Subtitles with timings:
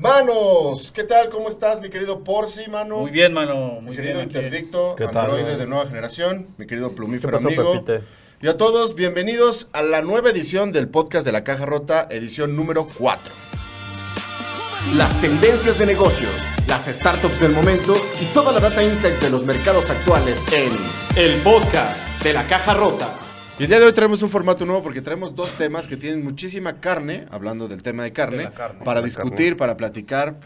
[0.00, 1.28] Manos, ¿qué tal?
[1.28, 3.00] ¿Cómo estás, mi querido Porci, mano?
[3.00, 3.82] Muy bien, mano.
[3.82, 4.28] Mi querido bien.
[4.28, 7.84] interdicto, ¿Qué tal, androide de nueva generación, mi querido ¿Qué plumífero pasó, amigo.
[7.84, 8.00] Pepite?
[8.40, 12.56] Y a todos, bienvenidos a la nueva edición del podcast de la Caja Rota, edición
[12.56, 13.30] número 4.
[14.94, 16.32] Las tendencias de negocios,
[16.66, 20.72] las startups del momento y toda la data insight de los mercados actuales en
[21.22, 23.14] el podcast de la caja rota.
[23.60, 26.24] Y el día de hoy traemos un formato nuevo porque traemos dos temas que tienen
[26.24, 28.82] muchísima carne, hablando del tema de carne, De la carne.
[28.86, 30.36] para De discutir, para platicar,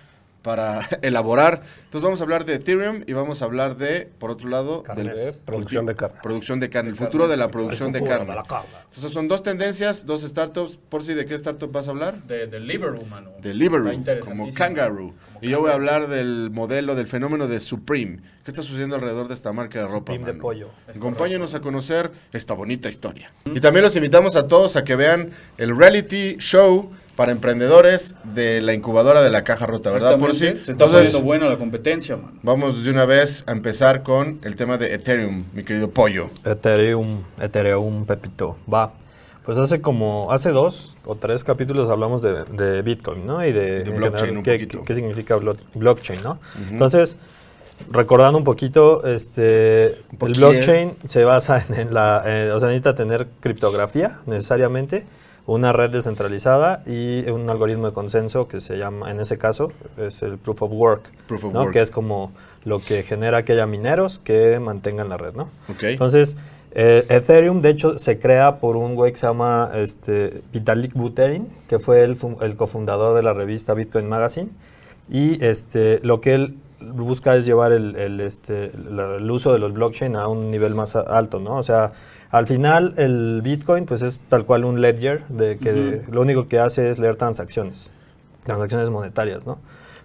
[0.44, 1.62] para elaborar.
[1.84, 5.04] Entonces vamos a hablar de Ethereum y vamos a hablar de, por otro lado, Carne,
[5.04, 6.20] del producción de carne.
[6.22, 8.26] Producción de carne, el futuro de la producción de carne.
[8.26, 8.68] de la carne.
[8.84, 10.76] Entonces son dos tendencias, dos startups.
[10.76, 12.22] Por si de qué startup vas a hablar?
[12.24, 13.30] De, de Liberum, mano.
[13.40, 14.52] De Liberum, como.
[14.52, 15.14] Kangaroo.
[15.32, 18.18] Como Y yo voy a hablar del modelo, del fenómeno de Supreme.
[18.44, 20.42] ¿Qué está sucediendo alrededor de esta marca de ropa, Supreme de mano?
[20.42, 20.68] pollo.
[20.86, 23.32] Es Acompáñenos a conocer esta bonita historia.
[23.46, 28.60] Y también los invitamos a todos a que vean el reality show para emprendedores de
[28.60, 30.18] la incubadora de la caja rota, ¿verdad?
[30.18, 30.46] Por si.
[30.46, 30.64] Exactamente.
[30.64, 32.32] Se está Entonces, poniendo buena la competencia, mano.
[32.42, 36.30] vamos de una vez a empezar con el tema de Ethereum, mi querido pollo.
[36.44, 38.56] Ethereum, Ethereum, Pepito.
[38.72, 38.92] Va.
[39.44, 43.44] Pues hace como, hace dos o tres capítulos hablamos de, de Bitcoin, ¿no?
[43.46, 44.84] Y de, De blockchain un qué, poquito.
[44.84, 46.38] qué- significa blo- blockchain, ¿no?
[46.70, 47.18] Entonces,
[47.90, 52.68] recordando un poquito, este, Un el blockchain se basa en, en la, eh, o sea,
[52.70, 55.04] necesita tener criptografía necesariamente,
[55.46, 60.22] una red descentralizada y un algoritmo de consenso que se llama, en ese caso, es
[60.22, 61.60] el proof of work, Proof of ¿no?
[61.62, 61.72] work.
[61.72, 62.32] Que es como
[62.64, 65.50] lo que genera que haya mineros que mantengan la red, ¿no?
[65.92, 66.36] Entonces,
[66.76, 71.46] eh, Ethereum, de hecho, se crea por un güey que se llama este, Vitalik Buterin,
[71.68, 74.48] que fue el, fu- el cofundador de la revista Bitcoin Magazine.
[75.10, 76.56] Y este, lo que él
[76.92, 80.96] busca es llevar el, el, este, el uso de los blockchain a un nivel más
[80.96, 81.56] alto, ¿no?
[81.56, 81.92] O sea,
[82.30, 86.58] al final el Bitcoin pues es tal cual un ledger de que lo único que
[86.58, 87.90] hace es leer transacciones,
[88.44, 89.58] transacciones monetarias, ¿no?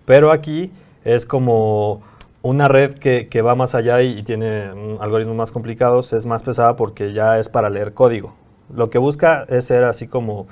[0.05, 0.71] Pero aquí
[1.03, 2.01] es como
[2.41, 6.43] una red que, que va más allá y, y tiene algoritmos más complicados, es más
[6.43, 8.33] pesada porque ya es para leer código.
[8.73, 10.47] Lo que busca es ser así como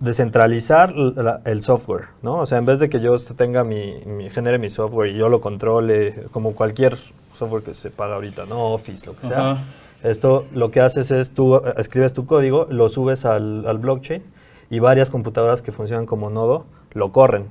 [0.00, 2.36] descentralizar la- el software, ¿no?
[2.38, 5.28] O sea, en vez de que yo tenga mi, mi- genere mi software y yo
[5.28, 6.96] lo controle, como cualquier
[7.36, 8.72] software que se paga ahorita, ¿no?
[8.72, 9.50] Office, lo que sea.
[9.52, 9.62] Ajá.
[10.04, 14.22] Esto lo que haces es tú eh, escribes tu código, lo subes al, al blockchain
[14.70, 17.46] y varias computadoras que funcionan como nodo lo corren,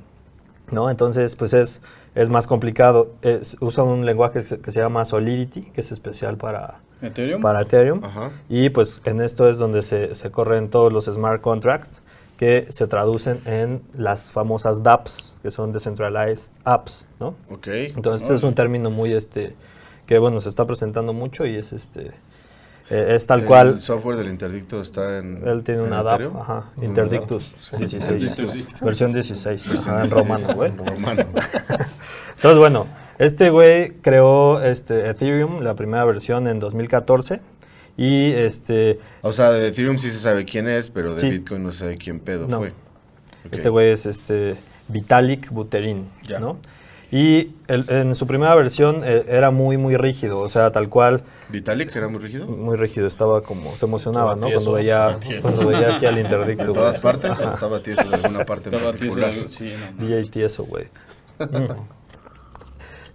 [0.72, 0.90] ¿no?
[0.90, 1.82] Entonces, pues es,
[2.16, 3.10] es más complicado.
[3.22, 7.42] Es- usa un lenguaje que se, que se llama Solidity, que es especial para, Ethereum.
[7.42, 8.02] para Ethereum.
[8.06, 8.32] Ajá.
[8.48, 12.02] Y pues en esto es donde se, se corren todos los smart contracts
[12.38, 17.36] que se traducen en las famosas dApps, que son Decentralized Apps, ¿no?
[17.50, 17.68] Ok.
[17.68, 19.56] Entonces este es un término muy, este,
[20.06, 22.12] que bueno, se está presentando mucho y es este,
[22.90, 25.46] eh, es tal El cual, software del interdicto está en.
[25.46, 26.38] él tiene en una Ethereum?
[26.38, 27.80] ajá, Interdictus DApp.
[27.80, 28.82] 16, Interdictus.
[28.82, 30.70] versión 16, Versión en 16, romano, güey.
[30.72, 31.24] en romano.
[32.36, 32.88] Entonces, bueno,
[33.18, 37.42] este güey creó este Ethereum, la primera versión en 2014
[37.98, 41.30] y este O sea, de Ethereum sí se sabe quién es, pero de Sí.
[41.30, 42.60] Bitcoin no se sabe quién pedo No.
[42.60, 42.74] fue.
[43.52, 44.56] Este güey es este
[44.88, 46.40] Vitalik Buterin, Ya.
[46.40, 46.58] ¿no?
[47.10, 51.24] Y el- en su primera versión eh, era muy, muy rígido, o sea, tal cual,
[51.48, 52.48] ¿Vitalik era muy rígido?
[52.48, 54.50] muy rígido, estaba como, se emocionaba, ¿no?
[54.52, 56.66] Cuando veía, cuando veía aquí al interdicto.
[56.68, 57.32] ¿De todas partes?
[57.40, 59.50] ¿O estaba tieso de alguna parte en Estaba tieso, particular?
[59.50, 60.08] sí, no, no.
[60.08, 60.86] DJ tieso, güey.
[61.40, 61.97] Mm.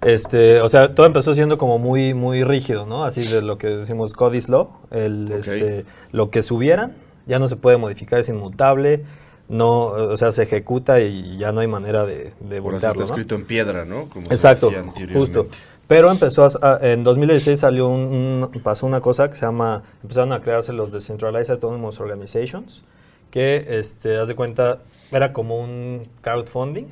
[0.04, 3.04] Este, o sea, todo empezó siendo como muy, muy rígido, ¿no?
[3.04, 6.92] Así de lo que decimos Codis Law, el, este, lo que subieran
[7.26, 9.04] ya no se puede modificar, es inmutable,
[9.48, 13.02] no, o sea, se ejecuta y ya no hay manera de, de está ¿no?
[13.04, 14.08] escrito en piedra, ¿no?
[14.08, 15.46] Como se Exacto, decía justo.
[15.86, 20.32] Pero empezó a- en 2016 salió un, un- pasó una cosa que se llama, empezaron
[20.32, 22.82] a crearse los Decentralized Autonomous Organizations,
[23.30, 24.78] que, este, haz de cuenta,
[25.12, 26.86] era como un crowdfunding,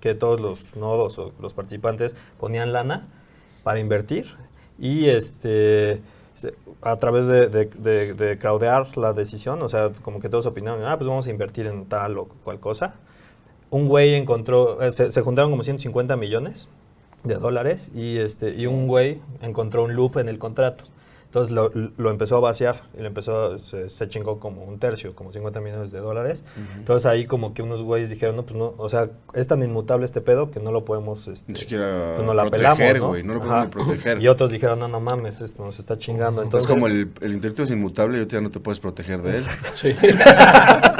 [0.00, 3.08] que todos los nodos o los participantes ponían lana
[3.62, 4.26] para invertir
[4.78, 6.02] y este
[6.82, 8.38] a través de, de,
[8.96, 12.18] la decisión, o sea, como que todos opinaban, ah, pues vamos a invertir en tal
[12.18, 12.96] o cual cosa.
[13.70, 16.68] Un güey encontró, eh, se, se juntaron como 150 millones
[17.22, 20.84] de dólares y, este, y un güey encontró un loop en el contrato.
[21.34, 25.16] Entonces lo, lo empezó a vaciar y lo empezó, se, se chingó como un tercio,
[25.16, 26.44] como 50 millones de dólares.
[26.76, 30.04] Entonces ahí como que unos güeyes dijeron, no, pues no, o sea, es tan inmutable
[30.04, 33.08] este pedo que no lo podemos, este, Ni siquiera pues nos la proteger, pelamos, ¿no?
[33.08, 33.22] güey.
[33.24, 33.68] No lo Ajá.
[33.68, 34.22] podemos proteger.
[34.22, 36.40] Y otros dijeron, no, no mames, esto nos está chingando.
[36.40, 39.36] Entonces, es como el, el interdicto es inmutable y ya no te puedes proteger de
[39.36, 39.44] él.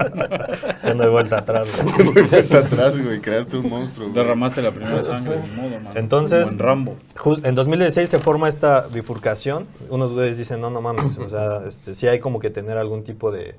[0.82, 1.68] ya no hay vuelta atrás.
[1.94, 2.04] güey.
[2.12, 3.20] Muy vuelta atrás, güey.
[3.20, 4.08] Creaste un monstruo.
[4.10, 4.22] güey.
[4.22, 5.96] Derramaste la primera sangre, ni modo, man.
[5.96, 6.96] Entonces- en Rambo.
[7.42, 9.66] En 2016 se forma esta bifurcación.
[9.88, 13.04] Unos güeyes dicen, no, no mames, o sea, este, sí hay como que tener algún
[13.04, 13.54] tipo de,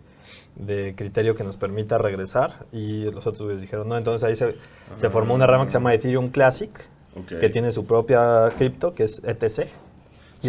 [0.55, 4.55] de criterio que nos permita regresar y los otros güeyes dijeron no, entonces ahí se,
[4.95, 6.69] se formó una rama que se llama Ethereum Classic,
[7.27, 9.67] que tiene su propia cripto, que es ETC.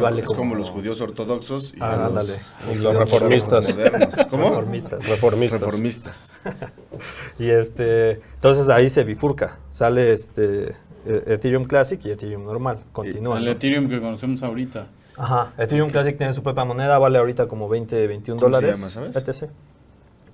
[0.00, 2.28] Vale es como, los judíos ortodoxos y Ah, los,
[2.66, 3.74] los Los reformistas.
[3.74, 4.14] modernos.
[4.30, 4.44] ¿Cómo?
[4.50, 5.06] Reformistas.
[5.08, 5.60] Reformistas.
[5.60, 6.40] Reformistas.
[7.38, 10.70] Y este, entonces ahí se bifurca, sale este
[11.06, 13.38] eh, Ethereum Classic y Ethereum normal, continúa.
[13.38, 13.50] El ¿no?
[13.50, 14.86] Ethereum que conocemos ahorita.
[15.16, 18.78] Ajá, Ethereum Classic tiene su propia moneda, vale ahorita como 20, 21 ¿Cómo se dólares.
[18.80, 19.16] llama, sabes?
[19.16, 19.50] ETC.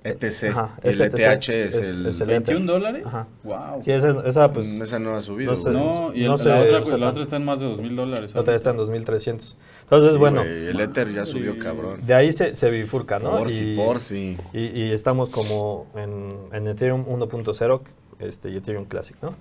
[0.03, 0.49] ETC.
[0.51, 2.05] Ajá, el es ETC, ETH es, es- el...
[2.07, 3.03] es el- ¿21 dólares?
[3.05, 3.27] Ajá.
[3.43, 3.83] Wow.
[3.83, 5.51] Sí, esa, esa, pues, Mm, esa no ha subido.
[5.51, 5.69] no sé.
[5.71, 7.95] No, y el- No la, otra, usa la otra está en más de 2 mil
[7.95, 8.33] dólares.
[8.33, 9.55] la otra está en 2300.
[9.83, 11.99] Entonces, Sí, bueno, güey, el Ether ya subió cabrón.
[12.05, 13.31] de ahí se, se bifurca, ¿no?
[13.37, 14.37] Por si, por si.
[14.53, 17.81] Y, y estamos como en, en Ethereum 1.0
[18.19, 19.35] este, y Ethereum Classic, ¿no?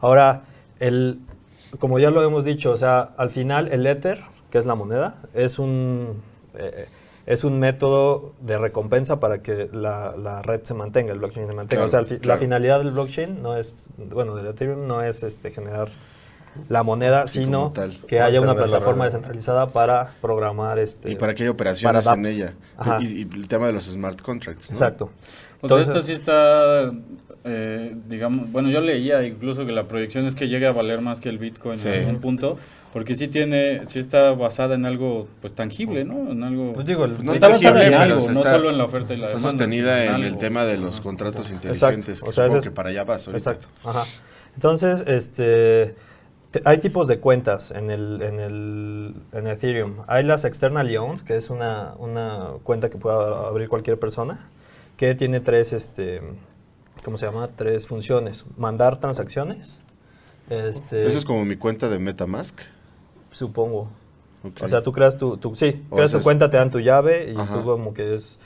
[0.00, 0.42] Ahora,
[0.80, 1.18] el,
[1.78, 4.20] como ya lo hemos dicho, o sea, al final el Ether,
[4.50, 6.22] que es la moneda, es un,
[6.56, 6.86] eh,
[7.26, 11.54] es un método de recompensa para que la, la red se mantenga, el blockchain se
[11.54, 11.86] mantenga.
[11.86, 12.36] Claro, o sea, fi- claro.
[12.38, 15.88] la finalidad del blockchain no es, bueno, del Ethereum no es este, generar
[16.68, 17.98] la moneda, Sí, sino tal.
[18.06, 22.54] que haya una plataforma descentralizada para programar este Y para que haya operaciones en ella.
[23.00, 24.76] Y, y el tema de los smart contracts, ¿no?
[24.76, 25.04] Exacto.
[25.06, 25.08] O
[25.68, 26.92] sea, Entonces- esto sí está,
[27.44, 31.20] eh, digamos, bueno, yo leía incluso que la proyección es que llegue a valer más
[31.20, 31.88] que el Bitcoin Sí.
[31.88, 32.56] en algún punto,
[32.94, 36.30] porque sí tiene, sí está basada en algo, pues, tangible, ¿no?
[36.30, 36.72] En algo...
[36.72, 38.84] Pues digo, el- No está está basada en tangible, algo, no está- solo en la
[38.84, 39.58] oferta y la Está demanda.
[39.64, 41.02] sostenida sino en el tema de los Ajá.
[41.02, 43.50] contratos inteligentes, que O sea, supongo es- que para allá vas ahorita.
[43.50, 43.68] Exacto.
[43.86, 44.04] Ajá.
[44.54, 45.96] Entonces, este,
[46.52, 49.96] te- hay tipos de cuentas en el, en el en Ethereum.
[50.06, 54.38] Hay las externally owned, que es una, una cuenta que puede abrir cualquier persona,
[54.96, 56.22] que tiene tres, este,
[57.04, 57.50] ¿cómo se llama?
[57.56, 58.44] Tres funciones.
[58.56, 59.80] Mandar transacciones.
[60.48, 62.60] Este, Eso es como mi cuenta de Metamask.
[63.34, 63.88] Supongo.
[64.62, 67.32] O sea, tú creas tu, tu sí, O creas tu cuenta, te dan tu llave
[67.32, 67.54] y Ajá.
[67.54, 68.38] tú como que es,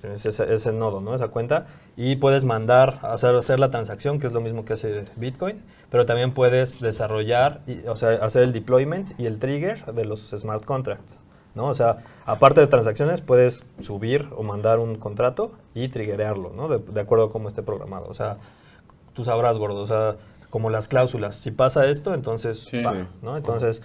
[0.00, 1.14] pues, ese, ese nodo, ¿no?
[1.14, 1.66] Esa cuenta
[1.96, 6.06] y puedes mandar, hacer, hacer la transacción, que es lo mismo que hace Bitcoin, pero
[6.06, 10.64] también puedes desarrollar, y, o sea, hacer el deployment y el trigger de los smart
[10.64, 11.18] contracts,
[11.54, 11.66] ¿no?
[11.66, 16.68] O sea, aparte de transacciones, puedes subir o mandar un contrato y triggerearlo, ¿no?
[16.68, 18.06] De, de acuerdo a cómo esté programado.
[18.08, 18.36] O sea,
[19.12, 20.16] tú sabrás, gordo, o sea,
[20.50, 21.36] como las cláusulas.
[21.36, 22.82] Si pasa esto, entonces, Sí.
[23.20, 23.36] ¿no?
[23.36, 23.82] Entonces,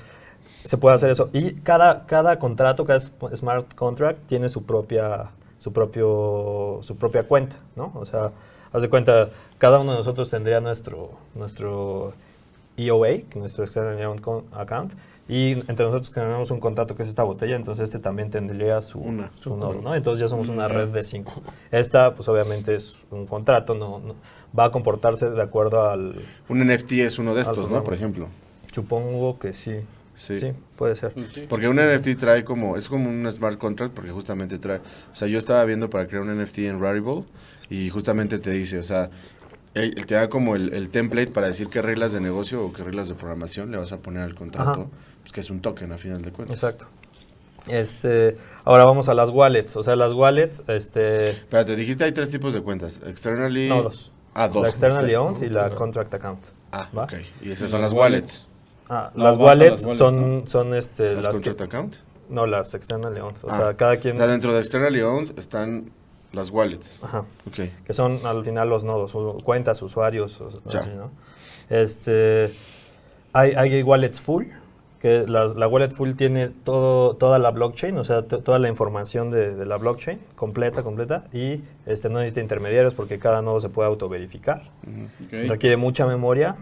[0.64, 1.30] se puede hacer eso.
[1.34, 3.00] Y cada, cada contrato, cada
[3.36, 7.92] smart contract tiene su propia, su propio, su propia cuenta, ¿no?
[7.96, 8.32] O sea,
[8.72, 12.14] haz de cuenta, cada uno de nosotros tendría nuestro, nuestro
[12.78, 14.16] EOA, nuestro External
[14.54, 14.94] Account
[15.30, 19.00] y entre nosotros tenemos un contrato que es esta botella, entonces este también tendría su,
[19.00, 19.32] Una.
[19.36, 19.96] su nodo, ¿no?
[19.96, 21.32] Entonces ya somos una red de cinco.
[21.72, 24.16] Esta, pues obviamente es un contrato, no, no-
[24.58, 26.16] va a comportarse de acuerdo al...
[26.50, 27.84] Un NFT es uno de estos, ¿no?
[27.84, 28.28] Por ejemplo.
[28.72, 29.80] Supongo que sí.
[30.16, 30.40] Sí.
[30.40, 31.14] Sí, puede ser.
[31.14, 31.46] Pues sí.
[31.50, 35.28] Porque un NFT trae como, es como un smart contract porque justamente trae, o sea,
[35.28, 37.24] yo estaba viendo para crear un NFT en Rarible
[37.70, 39.10] y justamente te dice, o sea,
[39.74, 42.74] él, él te da como el, el template para decir qué reglas de negocio o
[42.74, 44.90] qué reglas de programación le vas a poner al contrato, Ajá.
[45.22, 46.58] pues que es un token a final de cuentas.
[46.58, 46.88] Exacto.
[47.68, 49.76] Este, ahora vamos a las wallets.
[49.78, 53.70] O sea, las wallets, este, Espérate, dijiste hay tres tipos de cuentas, externally...
[53.70, 54.12] no dos.
[54.36, 54.64] Ah, dos.
[54.64, 56.44] La externally owned y la contract account.
[56.72, 57.04] Ah, ¿va?
[57.04, 57.14] ok.
[57.42, 58.48] Y esas son las las wallets.
[58.90, 61.96] Ah, No, las wallets, las wallets, son, son este, ¿Las las que, contract account?
[62.30, 63.38] no las externally owned.
[63.44, 65.92] O Ah, sea, cada quien, dentro de externally owned están
[66.32, 67.00] las wallets.
[67.04, 67.70] ajá, Ok.
[67.86, 69.14] que son al final los nodos,
[69.44, 70.80] cuentas, usuarios, o- Ya.
[70.82, 71.12] así, ¿no?
[71.70, 72.52] Este,
[73.34, 74.46] hay, hay wallets full,
[75.00, 78.70] que las- la wallet full tiene todo, toda la blockchain, o sea, to- toda la
[78.70, 83.60] información de, de la blockchain, completa, completa, y este, no necesita intermediarios porque cada nodo
[83.60, 84.62] se puede autoverificar.
[85.26, 85.34] Ok.
[85.50, 86.56] Requiere mucha memoria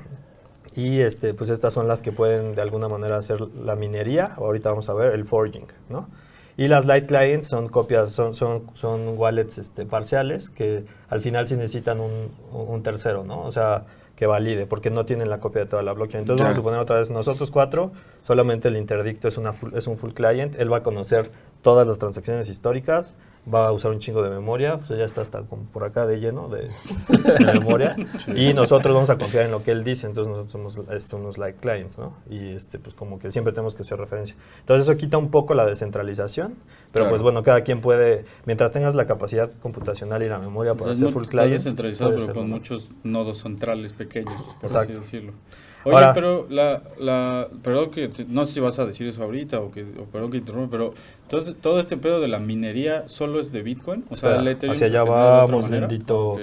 [0.76, 4.70] y este, pues estas son las que pueden de alguna manera hacer la minería, ahorita
[4.70, 6.10] vamos a ver el forging, ¿no?
[6.58, 11.48] Y las light clients son copias, son, son, son wallets este, parciales que al final
[11.48, 13.42] sí necesitan un, un tercero, ¿no?
[13.44, 13.86] O sea,
[14.16, 16.22] que valide, porque no tienen la copia de toda la blockchain.
[16.22, 19.88] Entonces vamos a suponer otra vez, nosotros cuatro, solamente el interdicto es, una full- es
[19.88, 21.32] un full client, él va a conocer
[21.62, 23.18] todas las transacciones históricas,
[23.52, 26.20] va a usar un chingo de memoria, o sea, ya está hasta por acá de
[26.20, 26.70] lleno de,
[27.10, 27.96] de memoria,
[28.36, 31.40] y nosotros vamos a confiar en lo que él dice, entonces nosotros somos este, unos
[31.40, 32.14] like clients, ¿no?
[32.30, 34.36] Y este, pues como que siempre tenemos que hacer referencia.
[34.60, 36.54] Entonces eso quita un poco la descentralización,
[36.92, 37.10] pero Claro.
[37.10, 40.94] pues bueno, cada quien puede, mientras tengas la capacidad computacional y la memoria Pues para
[40.94, 42.56] hacer full está client, descentralizado, puede pero con ¿no?
[42.58, 44.94] muchos nodos centrales pequeños, por así Exacto.
[45.00, 45.34] decirlo.
[45.84, 49.24] Oye, Ahora- pero la, la, perdón que, te- no sé si vas a decir eso
[49.24, 50.94] ahorita o que, o perdón que interrumpa, pero
[51.28, 54.74] todo, todo este pedo de la minería solo es de Bitcoin, o sea, el Ethereum
[54.74, 55.70] hacia allá vamos?
[55.70, 56.34] Lindito.
[56.34, 56.42] Ok.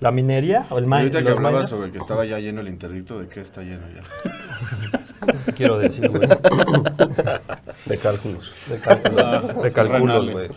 [0.00, 3.20] La minería o el mine, ahorita que hablabas sobre que estaba ya lleno el interdicto,
[3.20, 4.02] ¿de qué está lleno ya?
[5.52, 6.28] quiero decir, güey?
[7.86, 8.52] De cálculos.
[8.68, 10.48] De cálculos, Ah, de cálculos, güey.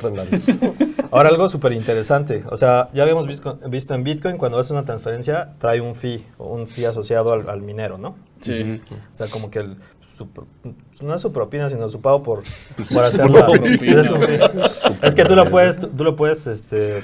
[1.11, 4.85] Ahora algo súper interesante, o sea, ya habíamos visto, visto en Bitcoin cuando haces una
[4.85, 8.15] transferencia trae un fee, un fee asociado al, al minero, ¿no?
[8.39, 8.81] Sí.
[9.11, 9.77] O sea, como que el,
[10.15, 10.27] su
[11.01, 12.43] no es su propina, sino su pago por,
[12.77, 14.01] por propina.
[14.01, 14.39] Es, un fee.
[15.01, 17.01] Es que tú lo puedes, tú, tú lo puedes, este,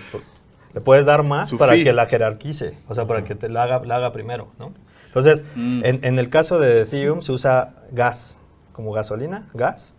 [0.74, 1.84] le puedes dar más Su para fee.
[1.84, 4.74] que la jerarquice, o sea, para que te la haga, la haga primero, ¿no?
[5.12, 5.82] Entonces, Mm.
[5.86, 8.40] en, en el caso de Ethereum se usa gas,
[8.72, 9.94] como gasolina, gas.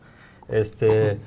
[0.48, 1.18] Este,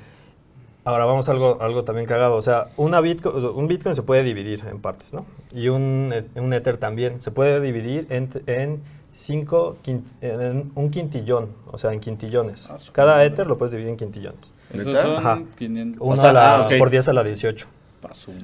[0.84, 2.36] ahora vamos a algo, algo también cagado.
[2.36, 5.24] O sea, una Bitcoin, un Bitcoin se puede dividir en partes, ¿no?
[5.54, 7.20] Y un, un Ether también.
[7.20, 12.68] Se puede dividir en, en cinco, quint- en un quintillón, o sea, en quintillones.
[12.92, 13.24] Cada.
[13.24, 14.52] Ether lo puedes dividir en quintillones.
[14.72, 15.02] ¿Neta?
[15.02, 15.42] son Ajá.
[15.56, 17.66] 500 Uno sea, a la- ah, por 10 a la 18.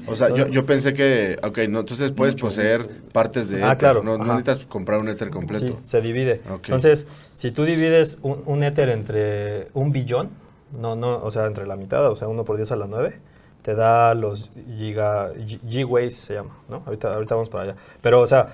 [0.07, 4.03] O sea, yo, yo pensé que, ok, no, entonces puedes poseer partes de Ah, claro,
[4.03, 5.81] no, necesitas comprar un Ether completo.
[5.83, 6.41] Sí, se divide.
[6.49, 10.31] Entonces, si tú divides un, un Ether entre un billón,
[10.79, 13.19] no, no, o sea, entre la mitad, o sea, 1 por 10 a la 9,
[13.63, 16.83] te da los giga, G-Ways se llama, ¿no?
[16.87, 17.77] Ahorita, ahorita vamos para allá.
[18.01, 18.49] Pero, o sea,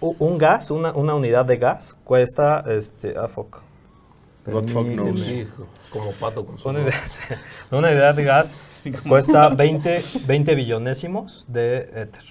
[0.00, 3.62] un gas, una, una unidad de gas cuesta, este, ah, fuck.
[4.46, 5.28] God fuck knows.
[5.30, 6.80] Hijo, como pato con su Una
[7.70, 12.24] una unidad de gas cuesta 20, 20 billonésimos de Ether,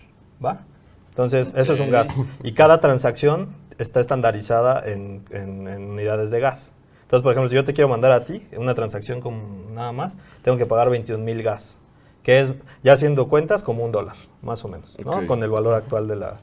[0.44, 0.66] ¿va?
[1.10, 2.10] Entonces, eso es un gas.
[2.44, 6.74] Y cada transacción está estandarizada en, en- en unidades de gas.
[7.04, 10.16] Entonces, por ejemplo, si yo te quiero mandar a ti una transacción con nada más,
[10.42, 11.78] tengo que pagar 21 mil gas,
[12.24, 12.54] que es,
[12.84, 15.12] ya haciendo cuentas, como un dólar, más o menos, ¿no?
[15.12, 15.26] Ok.
[15.26, 16.38] Con el valor actual de la...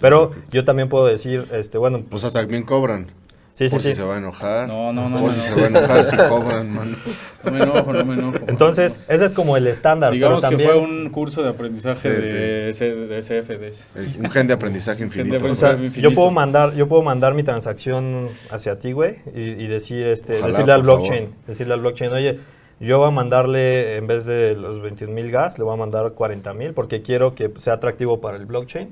[0.00, 3.08] Pero yo también puedo decir, este, bueno, O pues, sea, también cobran.
[3.52, 3.94] Sí, sí, por si sí.
[3.94, 4.66] se va a enojar.
[4.68, 6.96] No, no, Por no, si no, se va a enojar, si cobran, mano.
[7.44, 8.38] No me enojo, no me enojo.
[8.46, 10.12] Entonces, ese es como el estándar.
[10.12, 13.86] Digamos pero que fue un curso de aprendizaje Sí, de, ese- de CFDs.
[14.18, 15.32] Un gen de aprendizaje infinito.
[15.34, 16.00] Gente de O sea, Infinito.
[16.00, 20.34] yo puedo mandar, yo puedo mandar mi transacción hacia ti, güey, y, y decir, este,
[20.36, 21.46] Ojalá, decirle al por blockchain, favor.
[21.46, 22.38] decirle al blockchain, oye,
[22.80, 26.12] yo voy a mandarle, en vez de los 21 mil gas, le voy a mandar
[26.12, 28.88] 40 mil, porque quiero que sea atractivo para el blockchain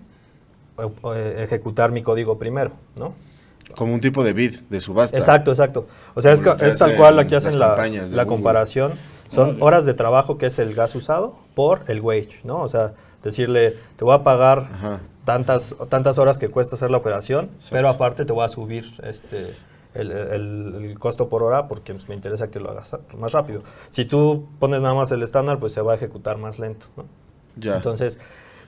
[0.79, 3.15] eh, ejecutar mi código primero, ¿no?
[3.77, 5.17] Como un tipo de bid, de subasta.
[5.17, 5.87] Exacto, exacto.
[6.15, 8.93] O sea, es, es tal cual aquí hacen la, comparación.
[9.31, 12.61] Son horas de trabajo que es el gas usado por el wage, ¿no?
[12.61, 15.01] O sea, decirle, te voy a pagar Ajá.
[15.25, 17.69] tantas, tantas horas que cuesta hacer la operación, Exacto.
[17.77, 19.55] pero aparte te voy a subir este,
[19.95, 23.63] el, el- el costo por hora porque me interesa que lo hagas más rápido.
[23.91, 27.05] Si tú pones nada más el estándar, pues se va a ejecutar más lento, ¿no?
[27.57, 27.77] Ya.
[27.77, 28.19] Entonces,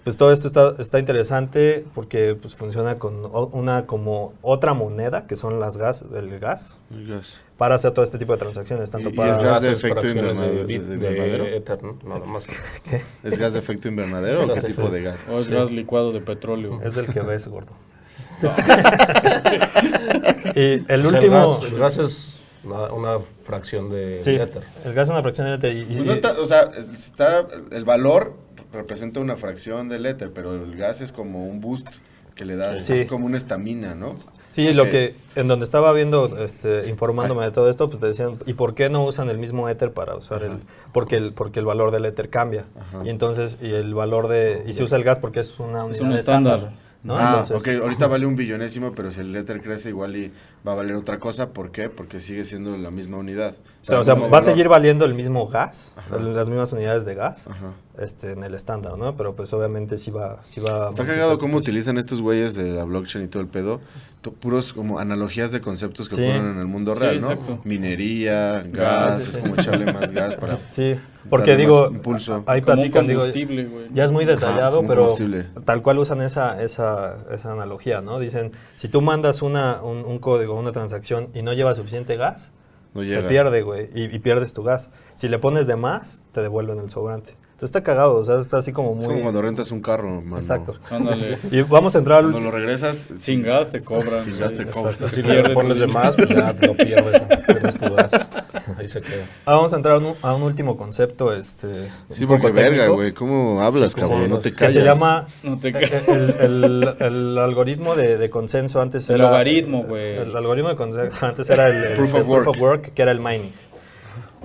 [0.05, 5.37] pues todo esto está, está interesante porque pues, funciona con una como otra moneda, que
[5.37, 7.41] son las gas, el gas, El gas.
[7.57, 9.31] para hacer todo este tipo de transacciones, tanto Y- y para...
[9.33, 11.47] es gas de efecto invernadero- bit- de invernadero.
[11.47, 11.99] Ether, ¿no?
[12.05, 12.45] Nada más.
[13.23, 15.19] ¿Es gas de efecto invernadero o qué tipo de gas?
[15.31, 16.81] O es gas licuado de petróleo.
[16.83, 17.73] Es del que ves, gordo.
[20.55, 21.49] y el O sea, último...
[21.49, 24.63] gas, el gas es una, una fracción de Sí, Ether.
[24.85, 25.73] el gas es una fracción de Ether.
[25.73, 28.35] Y, y- Pues no está, o sea, está, el valor
[28.73, 31.87] representa una fracción del éter, pero el gas es como un boost
[32.35, 32.93] que le das, Sí.
[32.95, 34.15] así como una estamina, ¿no?
[34.53, 38.39] sí, lo que en donde estaba viendo, este, informándome de todo esto, pues te decían,
[38.47, 40.53] ¿y por qué no usan el mismo Ether para usar el,
[40.93, 43.03] porque el, porque el valor del Ether cambia Ajá.
[43.05, 46.01] y entonces y el valor de y se usa el gas porque es una unidad
[46.03, 46.79] un estándar, estándar.
[47.03, 47.17] ¿no?
[47.19, 50.33] ah, Entonces, ok, ahorita vale un billonésimo, pero si el éter crece igual y
[50.67, 51.89] va a valer otra cosa, ¿por qué?
[51.91, 53.55] Porque sigue siendo la misma unidad.
[53.83, 56.17] o sea, o sea, va a seguir valiendo el mismo gas, Ajá.
[56.19, 57.73] las mismas unidades de gas, Ajá.
[57.99, 59.17] Este, en el estándar, ¿no?
[59.17, 60.87] Pero pues obviamente sí va, sí va.
[60.87, 63.81] a Está cagado cómo utilizan estos güeyes de la blockchain y todo el pedo,
[64.23, 66.23] to- puros como analogías de conceptos que Sí.
[66.23, 67.31] ocurren en el mundo Sí, real, ¿no?
[67.31, 67.61] exacto.
[67.65, 70.59] Minería, gas, es como echarle más gas para...
[70.69, 70.95] Sí,
[71.29, 72.43] porque digo, impulso.
[72.47, 73.25] ahí Como platican, digo.
[73.93, 75.15] Ya es muy detallado, pero
[75.65, 78.19] tal cual usan esa, esa, esa analogía, ¿no?
[78.19, 82.51] Dicen, si tú mandas una, un, un código, una transacción y no lleva suficiente gas,
[82.95, 84.89] No se pierde, güey, y, y pierdes tu gas.
[85.15, 87.35] Si le pones de más, te devuelven el sobrante.
[87.63, 89.07] Entonces está cagado, o sea, es así como Es muy...
[89.07, 90.37] como cuando rentas un carro, mano.
[90.39, 90.75] Exacto.
[90.91, 91.39] Ándale.
[91.53, 93.07] Y vamos a entrar al Cuando lo regresas...
[93.17, 94.19] Sin gas te cobran.
[94.19, 94.95] Sin gas te cobran.
[94.95, 95.15] Exacto.
[95.15, 98.11] Si le pones de más, pues ya lo pierdes, pierdes tu gas.
[98.77, 99.27] Ahí se queda.
[99.47, 101.69] Ah, vamos a entrar a un, a un último concepto, este...
[102.11, 103.13] Sí, un porque poco verga, güey.
[103.13, 104.29] ¿Cómo hablas, Sí, cabrón?
[104.29, 104.73] No te que callas.
[104.73, 109.21] se llama No te Eh, ca- El, el- el algoritmo de, de consenso antes El
[109.21, 109.27] era...
[109.27, 110.17] logaritmo, güey.
[110.19, 112.93] El algoritmo de consenso antes era el, el- Proof el of work.
[112.93, 113.53] que era el mining.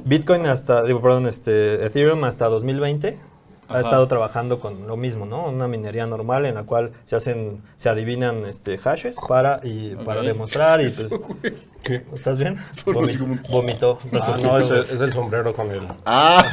[0.07, 3.17] Bitcoin hasta, digo, perdón, este, Ethereum hasta 2020
[3.67, 3.79] ha Ajá.
[3.81, 5.49] estado trabajando con lo mismo, ¿no?
[5.49, 10.21] Una minería normal en la cual se hacen, se adivinan este, hashes para, y, para
[10.21, 10.25] Ok.
[10.27, 10.83] demostrar y
[11.41, 11.53] pues.
[11.83, 12.03] ¿Qué?
[12.13, 12.57] ¿Estás bien?
[12.71, 12.99] Así como
[13.33, 13.97] un- vomitó.
[14.13, 15.81] Ah, no, es el, es el sombrero con el...
[16.05, 16.45] Ah,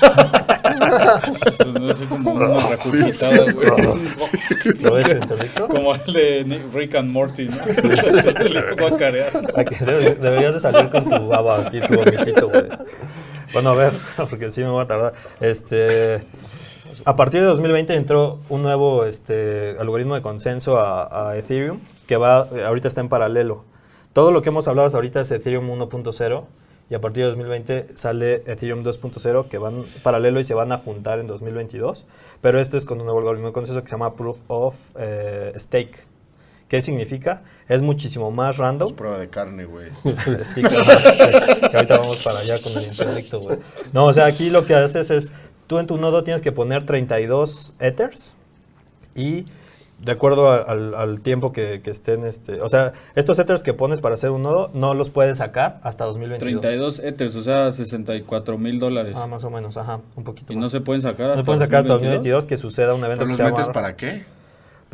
[1.46, 3.68] Eso no sé como una regurgitada, güey.
[4.80, 5.68] ¿Lo ves, interdicto?
[5.68, 7.64] Como el de Rick and Morty, ¿no?
[7.66, 9.26] Le.
[9.54, 12.64] Ay, que debe- Deberías de salir con tu baba aquí, tu vomitito, güey.
[13.54, 15.14] Bueno, a ver, porque sí me voy a tardar.
[15.38, 16.24] Este,
[17.04, 22.48] a partir de 2020 entró un nuevo este, algoritmo de consenso a, Ethereum, que va,
[22.66, 23.62] ahorita está en paralelo.
[24.12, 26.44] Todo lo que hemos hablado hasta ahorita es Ethereum 1.0,
[26.90, 30.78] y a partir de 2020 sale Ethereum 2.0, que van paralelo y se van a
[30.78, 32.06] juntar en 2022.
[32.40, 35.52] Pero esto es con un nuevo algoritmo de consenso que se llama Proof of eh,
[35.56, 36.13] Stake.
[36.68, 37.42] ¿Qué significa?
[37.68, 38.94] Es muchísimo más random.
[38.94, 39.90] Prueba de carne, güey.
[40.04, 40.14] ¿no?
[40.14, 43.58] que ahorita vamos para allá con el interdicto, güey.
[43.92, 45.32] No, o sea, aquí lo que haces es,
[45.66, 48.34] tú en tu nodo tienes que poner 32 ethers
[49.14, 49.44] y
[50.00, 53.72] de acuerdo a- al, al tiempo que, que estén, este, o sea, estos ethers que
[53.72, 56.60] pones para hacer un nodo no los puedes sacar hasta 2022.
[56.60, 59.14] 32 ethers, o sea, 64 mil dólares.
[59.16, 60.64] Ah, más o menos, ajá, un poquito Y más.
[60.64, 63.24] no se pueden sacar No hasta se pueden sacar hasta 2022 que suceda un evento
[63.24, 64.24] ¿Pero que los se llama metes para qué?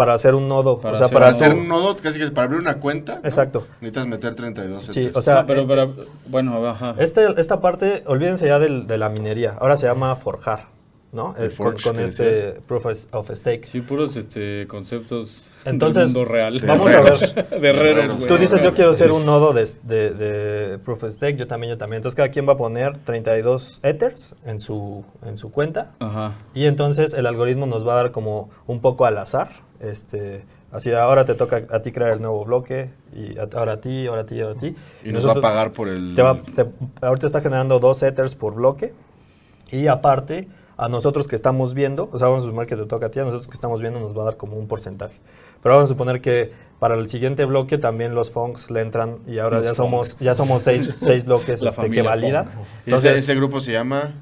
[0.00, 2.18] Para hacer un nodo, Para o sea, hacer para Para hacer tu- un nodo, casi
[2.18, 3.16] que para abrir una cuenta.
[3.16, 3.20] ¿no?
[3.28, 3.66] Exacto.
[3.82, 5.16] Necesitas meter 32 Sí, ethers.
[5.16, 5.94] o sea, Ah, pero, pero,
[6.26, 6.94] bueno, ajá.
[6.98, 9.56] Este, esta parte, olvídense ya del- de la minería.
[9.60, 10.68] Ahora se llama forjar,
[11.12, 11.34] ¿no?
[11.36, 13.64] El Eh, con forge con este proof of stake.
[13.66, 16.58] Sí, puros este, conceptos Entonces, del mundo real.
[16.60, 17.60] de Vamos a ver.
[17.60, 18.26] de herreros, güey.
[18.28, 21.72] Tú dices, yo quiero hacer un nodo de, de- de proof of stake, yo también,
[21.74, 21.98] yo también.
[21.98, 25.92] Entonces, cada quien va a poner 32 ethers en su, en su cuenta.
[26.00, 26.32] Ajá.
[26.54, 29.50] Y entonces el algoritmo nos va a dar como un poco al azar.
[29.80, 34.06] Este, así, ahora te toca a ti crear el nuevo bloque, y ahora a ti,
[34.06, 34.76] ahora a ti, ahora a ti.
[35.04, 36.14] Y nos va a pagar por el...
[36.14, 36.66] te va- te-
[37.00, 38.92] ahorita está generando dos ethers por bloque.
[39.72, 43.06] Y aparte, a nosotros que estamos viendo, o sea, vamos a sumar que te toca
[43.06, 45.14] a ti, a nosotros que estamos viendo nos va a dar como un porcentaje.
[45.62, 49.38] Pero vamos a suponer que para el siguiente bloque también los funks le entran y
[49.38, 52.46] ahora Los ya somos, ya somos seis, seis bloques este, que validan.
[52.46, 52.56] Ese,
[52.86, 54.14] Entonces, ese grupo se llama...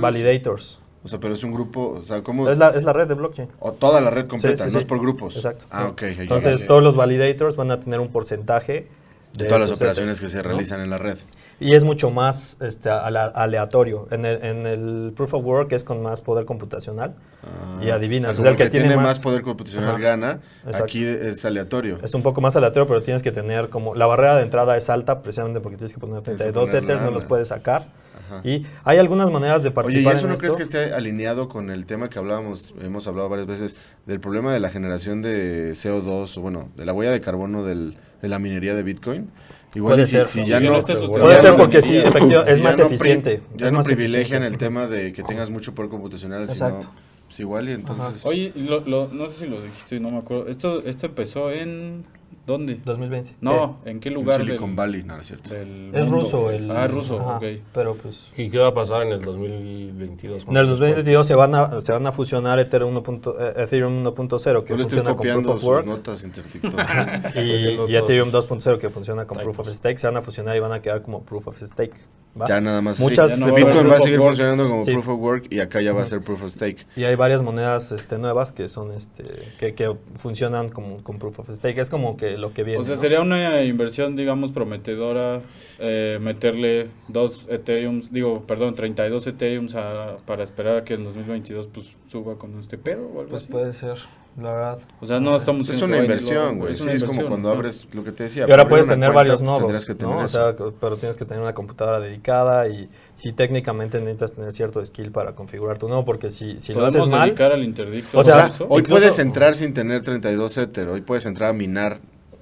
[0.00, 0.79] Validators.
[1.02, 1.98] O sea, pero es un grupo...
[2.02, 2.48] O sea, ¿cómo...?
[2.48, 3.48] Es la, es la red de blockchain.
[3.58, 4.84] O toda la red completa, Sí, sí, no sí.
[4.84, 5.36] es por grupos.
[5.36, 5.64] Exacto.
[5.70, 6.02] Ah, ok.
[6.02, 8.86] Entonces, todos los validators van a tener un porcentaje
[9.32, 10.48] de todas las operaciones ethers, que se ¿no?
[10.50, 11.16] realizan en la red.
[11.62, 14.08] Y es mucho más este, ale- aleatorio.
[14.10, 17.14] En el, en el Proof of Work es con más poder computacional.
[17.44, 18.30] Ah, y adivinas.
[18.30, 19.98] O sea, O sea, el como que tiene más- más poder computacional Ajá.
[19.98, 20.40] gana.
[20.64, 20.84] Exacto.
[20.84, 21.98] Aquí es aleatorio.
[22.02, 23.94] Es un poco más aleatorio, pero tienes que tener como...
[23.94, 26.84] La barrera de entrada es alta precisamente porque tienes que poner Tienes que 32 poner
[26.84, 27.86] ethers, no los puedes sacar.
[28.30, 28.48] Ajá.
[28.48, 31.48] Y hay algunas maneras de Oye, ¿y participar eso en no crees que esté alineado
[31.48, 35.70] con el tema que hablábamos, hemos hablado varias veces, del problema de la generación de
[35.72, 39.30] CO2, o bueno, de la huella de carbono del, de la minería de Bitcoin?
[39.74, 40.28] Igual Puede y si, ser.
[40.28, 40.80] si ya no...
[40.80, 43.42] sustentada Puede ser porque sí, efectivamente, es ya más no eficiente.
[43.56, 46.80] ya es no privilegian el tema de que tengas mucho poder computacional, sino
[47.26, 48.26] pues igual y entonces...
[48.26, 50.48] Oye, y lo, lo- no sé si lo dijiste, no me acuerdo.
[50.48, 52.04] Esto, esto empezó en...
[52.50, 52.80] ¿Dónde?
[52.84, 53.36] 2020.
[53.40, 55.54] No, ¿en qué en lugar Silicon del, Valley, no, es cierto.
[55.54, 56.68] Es ruso el...
[56.68, 57.44] Ah, es ruso, Ajá, ok.
[57.72, 58.24] Pero pues...
[58.36, 60.46] ¿Y qué va a pasar en el 2022?
[60.48, 64.72] En el 2022 se van a, se van a fusionar Ethereum 1.0 eh, 1.0 que
[64.74, 66.24] No funciona con Proof copiando of sus Work notas
[67.36, 67.88] y, y dos.
[67.88, 69.68] Ethereum 2.0 que funciona con Proof of.
[69.68, 71.94] Stake se van a fusionar y van a quedar como Proof of Stake.
[72.40, 72.46] ¿va?
[72.46, 72.98] ya nada más.
[72.98, 74.90] Muchas Ya no Bitcoin va a seguir funcionando como Sí.
[74.90, 76.86] Proof of Work y acá ya va a ser Proof of Stake.
[76.96, 79.24] Y hay varias monedas este, nuevas que son este
[79.58, 81.80] que, que funcionan como, con Proof of Stake.
[81.80, 82.80] Es como que lo que viene.
[82.80, 83.00] O sea, ¿no?
[83.00, 85.42] sería una inversión, digamos, prometedora
[85.78, 91.68] eh, meterle dos Ethereums, digo, perdón, 32 Ethereums a- para esperar a que en 2022
[91.72, 93.52] pues suba con este pedo o algo Pues así.
[93.52, 93.96] puede ser,
[94.40, 94.78] la verdad.
[95.00, 96.74] O sea, no estamos Es una inversión, güey.
[96.74, 98.44] Sí, una es como cuando abres lo que te decía.
[98.46, 100.22] Y ahora puedes tener cuenta, varios pues, nodos, Tendrías que tener ¿no?
[100.22, 104.84] O sea, pero tienes que tener una computadora dedicada y sí técnicamente necesitas tener cierto
[104.84, 108.18] skill para configurar tu nodo porque si, si lo Podemos haces mal, dedicar al interdicto.
[108.18, 108.66] O O sea, sea, eso?
[108.68, 110.88] hoy incluso- puedes entrar sin tener 32 Ether.
[110.88, 112.00] Hoy puedes entrar a minar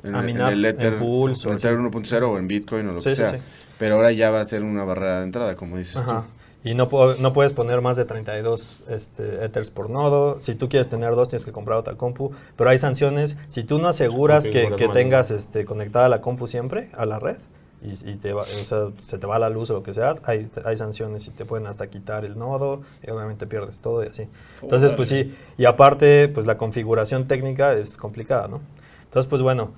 [0.09, 1.83] en, A el- minar en el Ether, en Pulse en o el Ether así.
[1.83, 3.33] 1.0 o en Bitcoin o lo Sí, que sí, sea.
[3.33, 3.39] sí.
[3.79, 6.23] Pero ahora ya va a ser una barrera de entrada, como dices Ajá.
[6.23, 6.69] tú.
[6.69, 10.39] Y no, puedo- no puedes poner más de 32 este, ethers por nodo.
[10.43, 12.33] Si tú quieres tener dos, tienes que comprar otra compu.
[12.57, 13.37] Pero hay sanciones.
[13.47, 17.37] Si tú no aseguras que, que tengas este, conectada la compu siempre a la red
[17.81, 20.17] y, y te va- o sea, se te va la luz o lo que sea,
[20.25, 24.09] hay, hay sanciones y te pueden hasta quitar el nodo y obviamente pierdes todo y
[24.09, 24.27] así.
[24.61, 25.33] Entonces, pues sí.
[25.59, 28.61] Y aparte, pues la configuración técnica es complicada, ¿no?
[29.05, 29.71] Entonces, pues bueno.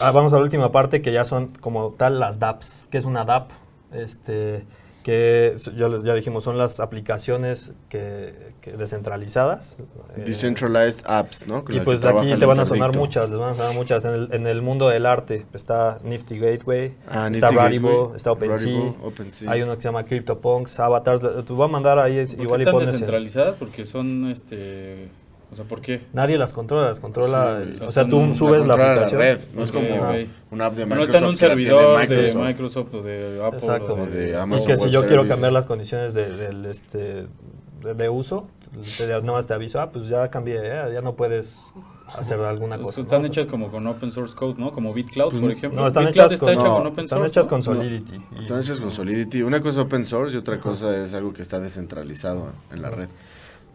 [0.00, 2.88] Ah, vamos a la última parte que ya son como tal las dApps.
[2.90, 3.50] ¿Qué es una DApp?
[3.92, 4.64] Este,
[5.02, 9.76] que ya, ya dijimos, son las aplicaciones que, que descentralizadas.
[10.16, 11.64] eh, Decentralized apps, ¿no?
[11.64, 12.98] Con y pues aquí te van a sonar interdicto.
[12.98, 14.04] muchas, les van a sonar muchas.
[14.04, 18.56] En el, en el mundo del arte está Nifty Gateway, Ah, está Rarible, está OpenSea,
[18.66, 19.50] Rarible, OpenSea.
[19.52, 21.20] hay uno que se llama CryptoPunks, Avatars.
[21.46, 22.88] Te voy a mandar ahí ¿Por qué igual y están pones...
[22.88, 23.54] el- descentralizadas?
[23.54, 25.08] Porque son, este...
[25.52, 26.00] O sea, ¿por qué?
[26.12, 27.60] Nadie las controla, las controla...
[27.62, 29.20] Sí, el- o sea, son tú La subes la, controla aplicación.
[29.20, 30.14] red, no es como ok.
[30.50, 31.02] una app de No Microsoft.
[31.08, 32.34] está en un la servidor Microsoft.
[32.40, 33.58] de Microsoft o de Apple.
[33.60, 33.94] Exacto.
[33.94, 37.26] o O de Amazon que si yo quiero cambiar las condiciones de- del, este,
[37.82, 38.48] de, de uso,
[38.98, 40.90] te, nada más te aviso, ah, pues ya cambié, ¿eh?
[40.92, 41.58] ya no puedes
[42.08, 43.00] hacer alguna Pues cosa.
[43.02, 43.28] están ¿no?
[43.28, 44.72] hechas como con open source code, ¿no?
[44.72, 45.80] Como BitCloud, Pues por ejemplo.
[45.80, 47.30] No, están BitCloud hechas está con, hecha no, con open están source.
[47.30, 47.50] hechas ¿no?
[47.50, 47.64] con No.
[47.64, 48.16] Solidity.
[48.38, 49.42] y- Están hechas con Solidity.
[49.42, 52.90] Una cosa es open source y otra cosa es algo que está descentralizado en la
[52.90, 53.08] red.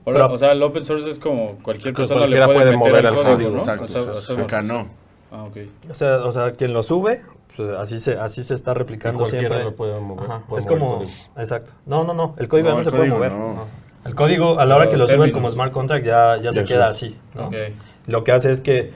[0.06, 2.58] Ahora, Pero- o sea, el open source es como cualquier Que persona le cualquiera puede,
[2.58, 3.58] puede meter mover el código, código, ¿no?
[3.58, 3.84] Exacto.
[3.84, 4.88] O sea, o sea, Acá no.
[5.32, 5.48] Ah.
[5.90, 7.22] O sea, o sea, quien lo sube,
[7.56, 9.64] pues así se, así se está replicando siempre.
[9.64, 11.04] lo puede mover, Ajá, puede Es mover como,
[11.38, 11.72] exacto.
[11.86, 13.32] No, no, no, el código No, no, el se puede mover.
[13.32, 13.66] no.
[14.04, 16.92] El código, a la hora que lo subes como smart contract, ya, ya se queda
[16.94, 17.16] sí.
[17.36, 17.74] así.
[18.08, 18.92] Lo que hace es que,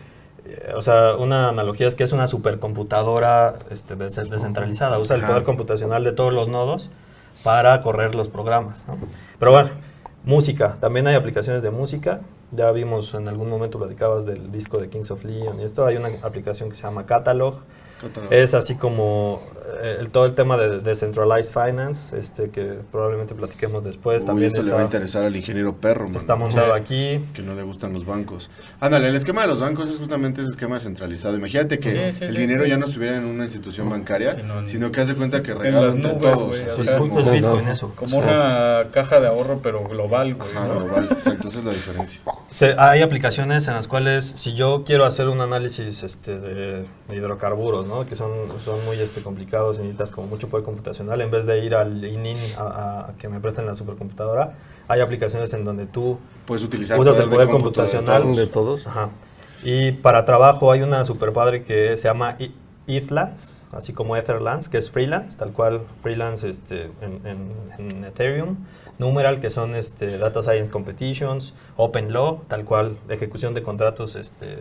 [0.46, 4.98] eh, o sea, una analogía es que es una supercomputadora este, des- descentralizada.
[5.00, 6.90] Usa el poder computacional de todos los nodos
[7.44, 8.86] para correr los programas.
[8.88, 8.98] ¿no?
[9.40, 9.70] Pero bueno,
[10.26, 10.78] música.
[10.80, 12.22] También hay aplicaciones de música.
[12.52, 15.86] Ya vimos en algún momento, platicabas del disco de Kings of Leon y esto.
[15.86, 17.60] Hay una aplicación que se llama Catalog.
[18.02, 18.34] Catalog.
[18.34, 19.42] Es así como
[19.84, 24.24] el- todo el tema de Decentralized Finance, este, que probablemente platiquemos después.
[24.24, 26.18] Uy, También eso le va a interesar al ingeniero perro, mano.
[26.18, 26.80] está montado Sí.
[26.82, 27.26] aquí.
[27.34, 28.50] Que no le gustan los bancos.
[28.80, 31.36] Ándale, el esquema de los bancos es justamente ese esquema centralizado.
[31.38, 32.70] Imagínate que Sí, sí, el sí, dinero sí.
[32.70, 35.54] ya no estuviera en una institución bancaria, Sí, no, en- sino que hace cuenta que
[35.54, 36.48] las entre nubes, todos.
[36.50, 37.72] güey, así o sea, como- Justo es Bitcoin no.
[37.72, 37.92] eso.
[37.96, 40.50] Como una caja de ahorro, pero global, güey.
[40.52, 40.80] Ajá, ¿no?
[40.82, 42.20] global, exacto, esa es la diferencia.
[42.52, 47.88] Se- hay aplicaciones en las cuales si yo quiero hacer un análisis este, de hidrocarburos,
[47.88, 48.06] ¿no?
[48.06, 48.32] que son,
[48.64, 52.04] son muy este, complicados y necesitas como mucho poder computacional, en vez de ir al
[52.04, 54.54] ININ a, a que me presten la supercomputadora,
[54.88, 58.22] hay aplicaciones en donde tú Puedes utilizar Usas el de poder cómputo de computacional.
[58.24, 58.38] todos.
[58.38, 58.88] de todos.
[58.88, 59.10] Ajá.
[59.64, 62.52] Y para trabajo hay una super padre que se llama E-
[62.88, 68.58] Ethlance, así como Etherlands, que es freelance, tal cual freelance este, en, en- en Ethereum.
[69.00, 71.54] Numeral, que son este, Data Science Competitions.
[71.78, 74.60] Open Law, tal cual ejecución de contratos este,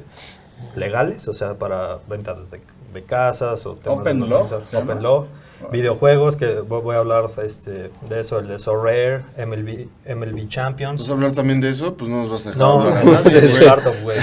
[0.74, 2.60] legales, o sea, para ventas de,
[2.94, 4.48] de casas o temas Open de Law.
[4.72, 5.26] Open Law.
[5.70, 11.00] Videojuegos, que voy a hablar este, de eso, el de So Rare, MLB, MLB Champions.
[11.00, 11.94] ¿Vas a hablar también de eso?
[11.94, 14.16] Pues no nos vas a dejar No, hablar a nadie, startup, güey.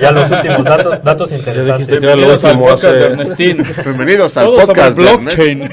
[0.00, 1.88] Ya los últimos datos, datos interesantes.
[1.88, 3.62] Bienvenidos al podcast de Ernestín.
[3.84, 5.70] Bienvenidos al Todo sobre podcast de blockchain.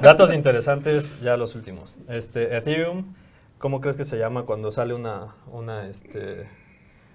[0.00, 1.94] Datos interesantes, ya los últimos.
[2.08, 3.14] Este, Ethereum,
[3.58, 6.48] ¿cómo crees que se llama cuando sale una, una, este,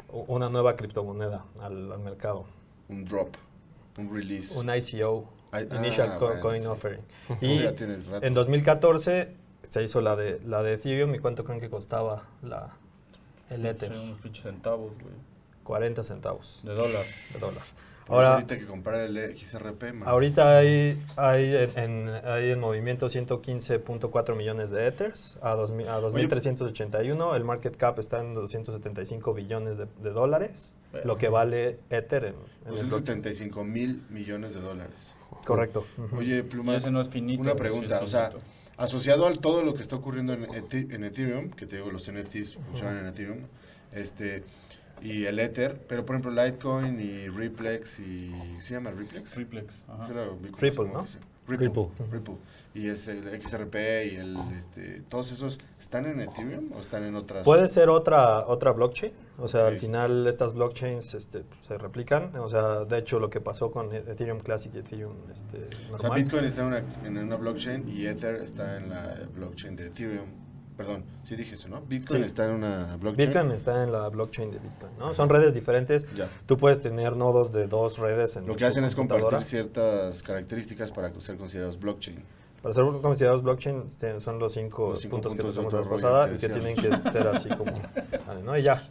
[0.10, 2.46] una nueva criptomoneda al, al mercado?
[2.90, 3.36] Un drop,
[4.00, 4.58] un release.
[4.60, 5.30] Un ICO,
[5.76, 6.68] Initial ah, Co- bueno, Coin sí.
[6.68, 7.02] Offering.
[7.30, 8.26] Eso Y ya tiene rato.
[8.26, 9.32] en 2014
[9.70, 12.70] se hizo la de, la de Ethereum y cuánto creen que costaba la,
[13.50, 13.92] el Ether?
[13.92, 15.14] Sí, unos pinches centavos, güey.
[15.64, 17.04] 40 centavos De dólar.
[17.34, 17.64] de dólar.
[18.10, 20.10] Por Ahora, ahorita hay que comprar el XRP, man.
[20.10, 27.36] Ahorita hay, hay, en, hay en movimiento 115.4 millones de Ethers a, 2000 a 2.381.
[27.36, 32.36] El market cap está en 275 billones de, de dólares, lo que vale Ether en,
[32.66, 33.22] en el blockchain.
[33.22, 35.14] 275 mil millones de dólares.
[35.46, 35.86] Correcto.
[36.18, 37.44] Oye, Plumas, ese no es finito.
[37.44, 38.32] una pregunta, es o sea,
[38.78, 42.56] asociado a todo lo que está ocurriendo en, en Ethereum, que te digo, los NFTs
[42.56, 43.40] funcionan en Ethereum,
[43.92, 44.44] este,
[45.02, 48.32] y el Ether, pero por ejemplo Litecoin y Riplex y...
[48.60, 49.32] ¿Se llama Riplex?
[49.32, 49.86] Triplex.
[49.88, 50.08] Ajá.
[50.60, 51.04] Ripple, ¿no?
[51.48, 51.88] Ripple, Ripple.
[52.12, 52.36] Ripple.
[52.76, 53.76] Y es el XRP
[54.12, 57.44] y el, este, todos esos, ¿están en Ethereum o están en otras?
[57.44, 62.48] Puede ser otra, otra blockchain, o sea, al final estas blockchains este, se replican, o
[62.48, 66.12] sea, de hecho lo que pasó con Ethereum Classic y Ethereum este, O sea.
[66.12, 70.49] Bitcoin está en una, en una blockchain y Ether está en la blockchain de Ethereum.
[70.80, 71.82] Perdón, sí dije eso, ¿no?
[71.82, 72.26] Bitcoin Sí.
[72.28, 73.28] está en una blockchain.
[73.28, 75.14] Bitcoin está en la blockchain de Bitcoin, ¿no?
[75.14, 76.06] Son redes diferentes.
[76.16, 76.30] Ya.
[76.46, 80.94] Tú puedes tener nodos de dos redes en Lo que hacen es compartir ciertas características
[80.94, 82.24] para ser considerados blockchain.
[82.62, 86.30] Para ser considerados blockchain son los cinco, Los cinco puntos que puntos tocamos la pasada
[86.30, 87.74] que y que tienen que ser así como...
[88.28, 88.58] vale, ¿no?
[88.58, 88.82] Y ya,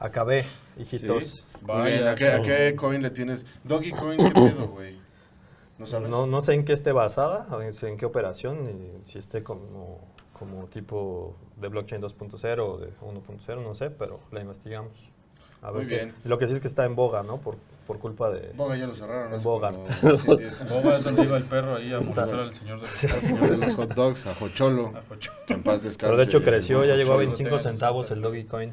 [0.00, 0.46] acabé,
[0.78, 1.24] hijitos.
[1.24, 1.44] ¿Sí?
[1.60, 2.46] Vaya, ¿a qué, a cabrón.
[2.46, 3.44] qué coin le tienes?
[3.64, 4.98] Doggy Coin, ¿qué pedo, güey?
[5.78, 6.08] ¿No sabes?
[6.08, 10.00] No, no sé en qué esté basada, en en qué operación, si esté como,
[10.34, 14.92] como tipo de blockchain 2.0 o de 1.0, no sé, pero la investigamos.
[15.62, 16.14] A ver Muy qué- bien.
[16.24, 17.38] Lo que sí es que está en boga, ¿no?
[17.38, 18.52] Por, por culpa de...
[18.54, 19.72] Boga ya lo cerraron hace Boga.
[19.72, 20.68] como 100 días.
[20.68, 23.06] Boba es donde iba el perro ahí a molestar al señor de Sí.
[23.06, 25.32] Al señor de los hot dogs, a Jocholo, a Jocho.
[25.46, 26.06] que en paz descanse.
[26.06, 27.18] Pero de hecho creció, ya llegó a Jocholo.
[27.18, 28.32] 25 tenga sus centavos el centavos.
[28.36, 28.72] Dogecoin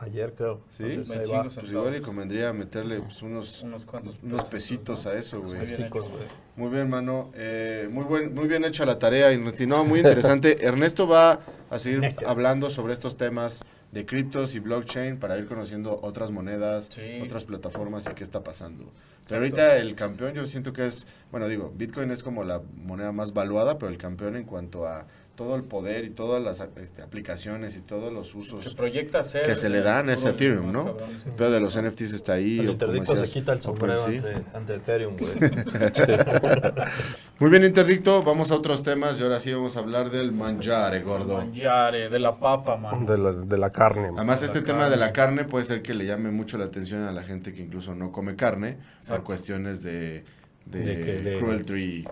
[0.00, 0.60] ayer, creo.
[0.70, 0.84] ¿Sí?
[0.84, 1.48] Entonces, ahí 25 va.
[1.60, 5.10] Pues igual y convendría meterle pues, unos, Unos cuantos unos pesos, pesitos ¿no?
[5.12, 5.58] a eso, Pues güey.
[5.60, 6.16] muy bien Pesicos, hecho.
[6.16, 6.28] güey.
[6.56, 7.30] Muy bien, mano.
[7.34, 9.64] Eh, muy, buen, muy bien hecha la tarea, Ernesto.
[9.66, 10.58] No, muy interesante.
[10.66, 11.38] Ernesto va
[11.70, 16.88] a seguir hablando sobre estos temas de criptos y blockchain para ir conociendo otras monedas,
[16.90, 17.20] Sí.
[17.22, 18.90] otras plataformas y qué está pasando.
[19.26, 23.12] Pero ahorita el campeón yo siento que es, bueno, digo, Bitcoin es como la moneda
[23.12, 25.06] más valuada, pero el campeón en cuanto a
[25.38, 29.44] todo el poder y todas las este, aplicaciones y todos los Que usos proyecta ser.
[29.44, 30.96] que se le dan a ese Ethereum, ¿no?
[31.36, 32.58] pedo de los NFTs está ahí.
[32.58, 35.30] El o como interdicto se decías, quita el sombrero ante, ante Ethereum, güey.
[37.38, 38.20] Muy bien, Interdicto.
[38.22, 41.36] Vamos a otros temas y ahora sí vamos a hablar del mangiare, gordo.
[41.36, 43.06] Mangiare, de la papa, man.
[43.06, 44.08] De la, de la carne.
[44.08, 44.18] man.
[44.18, 45.44] Además, este tema de la carne.
[45.44, 48.34] puede ser que le llame mucho la atención a la gente que incluso no come
[48.34, 49.24] carne por Exacto.
[49.24, 50.24] cuestiones de,
[50.66, 52.04] de, De que de- cruelty,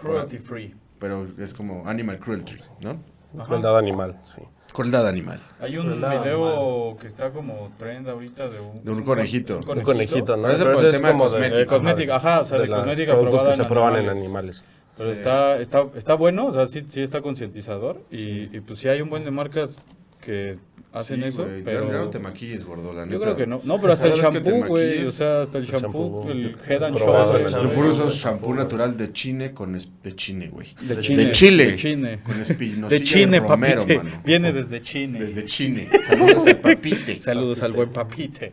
[0.00, 0.74] Cruelty free.
[0.98, 2.98] Pero es como animal cruelty, ¿no?
[3.36, 3.46] Ajá.
[3.48, 4.42] Crueldad animal, sí.
[4.72, 5.40] Crueldad animal.
[5.60, 9.60] Hay un Crueldad video que está como trend ahorita de un, De un conejito.
[9.60, 10.42] es Un conejito, ¿no?
[10.42, 11.74] Pero ese Pero por el es tema como de- cosmético.
[11.74, 14.64] Cosmética, ajá, o sea, de, de cosmética probada que se prueban en animales.
[14.96, 15.18] Pero Sí.
[15.20, 18.00] está, está, está bueno, o sea, sí, sí está concientizador.
[18.10, 19.78] Y, y pues sí hay un buen de marcas
[20.20, 20.58] que
[20.92, 21.92] hacen Sí, eso, ya- pero...
[21.92, 23.20] no te maquilles, gordo, la Yo neta.
[23.20, 23.60] creo que no.
[23.64, 25.04] No, pero hasta el shampoo, güey.
[25.06, 26.56] O sea, hasta el El shampoo, shampoo, el.
[26.68, 27.52] Head and Shoulders.
[27.54, 27.74] Yo güey.
[27.74, 30.68] puro uso shampoo natural de chine con es- de chine, güey.
[30.82, 31.24] De Chile.
[31.26, 31.66] De Chile.
[31.70, 32.20] De Chile.
[32.24, 33.98] Con De Chile, romero, papite.
[33.98, 34.22] mano.
[34.24, 35.18] Viene desde Chile.
[35.18, 35.88] Desde Chile.
[36.02, 37.20] Saludos al papite.
[37.20, 38.52] Saludos al buen papite.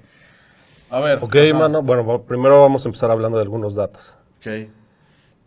[0.89, 1.19] A ver.
[1.21, 1.53] Ok, ajá.
[1.57, 1.81] mano.
[1.81, 4.15] Bueno, primero vamos a empezar hablando de algunos datos.
[4.37, 4.69] Ok.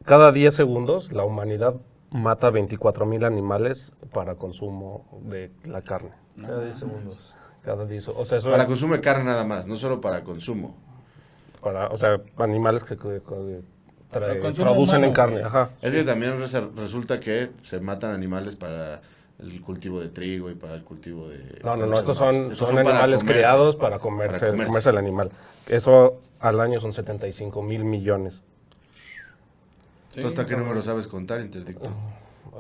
[0.04, 1.74] Cada 10 segundos la humanidad
[2.10, 6.10] mata 24.000 animales para consumo de la carne.
[6.40, 7.34] Cada 10 segundos.
[7.64, 10.76] Cada 10, o sea, eso Para consumo de carne nada más, no solo para consumo.
[11.62, 13.60] para, o sea, animales que, que- que
[14.12, 14.40] trae-
[14.78, 15.70] humano, en carne, ajá.
[15.82, 19.00] Es que también res- resulta que se matan animales para
[19.40, 21.60] el cultivo de trigo y para el cultivo de...
[21.64, 23.40] No, no, no, estos son, Estos son animales comerse.
[23.40, 24.66] criados para comerse, Para comerse.
[24.68, 25.30] comerse el animal.
[25.66, 28.42] Eso al año son 75 mil millones.
[30.14, 31.90] Sí, ¿Tú hasta qué número sabes contar, Interdicto?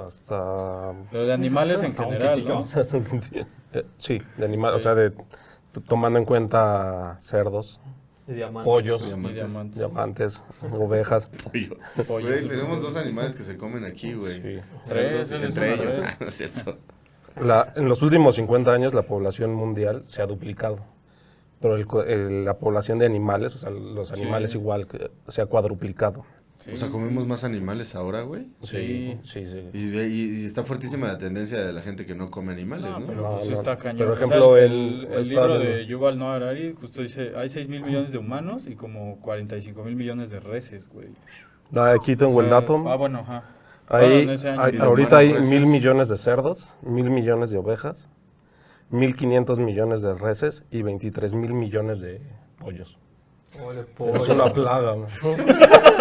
[0.06, 0.92] Hasta...
[1.10, 2.64] Pero de animales en general, ¿no?
[3.72, 5.12] Eh, sí, de animal, o sea, de,
[5.88, 7.80] tomando en cuenta cerdos,
[8.28, 8.64] Y diamantes.
[8.64, 9.34] pollos, Y Diamantes.
[9.34, 9.78] diamantes.
[9.78, 11.26] diamantes, ovejas.
[11.52, 11.78] Pollos.
[12.06, 14.40] Pollos, Güey, tenemos dos animales que se comen aquí, güey.
[14.42, 14.60] Sí.
[14.82, 16.02] Cerdos, entre ellos.
[16.20, 16.74] no es cierto.
[17.40, 20.78] La- en los últimos 50 años la población mundial se ha duplicado,
[21.60, 24.58] pero el co- el- la población de animales, o sea, los animales Sí.
[24.58, 24.86] igual,
[25.28, 26.24] se ha cuadruplicado.
[26.58, 26.70] Sí.
[26.72, 28.46] O sea, comemos más animales ahora, güey.
[28.62, 29.18] Sí.
[29.24, 29.68] sí, sí.
[29.74, 33.00] Y, y- y está fuertísima la tendencia de la gente que no come animales, No,
[33.00, 33.06] ¿no?
[33.06, 33.54] pero No, pues no.
[33.54, 33.98] está cañón.
[34.08, 37.32] Por O sea, ejemplo, el, el- el el libro de Yuval Noah Harari justo dice,
[37.36, 41.08] hay 6 mil millones de humanos y como 45 mil millones de reses, güey.
[41.70, 42.84] No, Aquí tengo O sea, el dato.
[42.88, 43.44] Ah, bueno, ajá.
[43.88, 48.08] Ahí, Bueno, hay- ahorita hay humanos, mil millones de cerdos, mil millones de ovejas,
[48.90, 52.20] mil quinientos millones de reses y 23 mil millones de
[52.58, 52.98] pollos.
[54.14, 54.96] Es una plaga.
[54.96, 55.06] ¿no?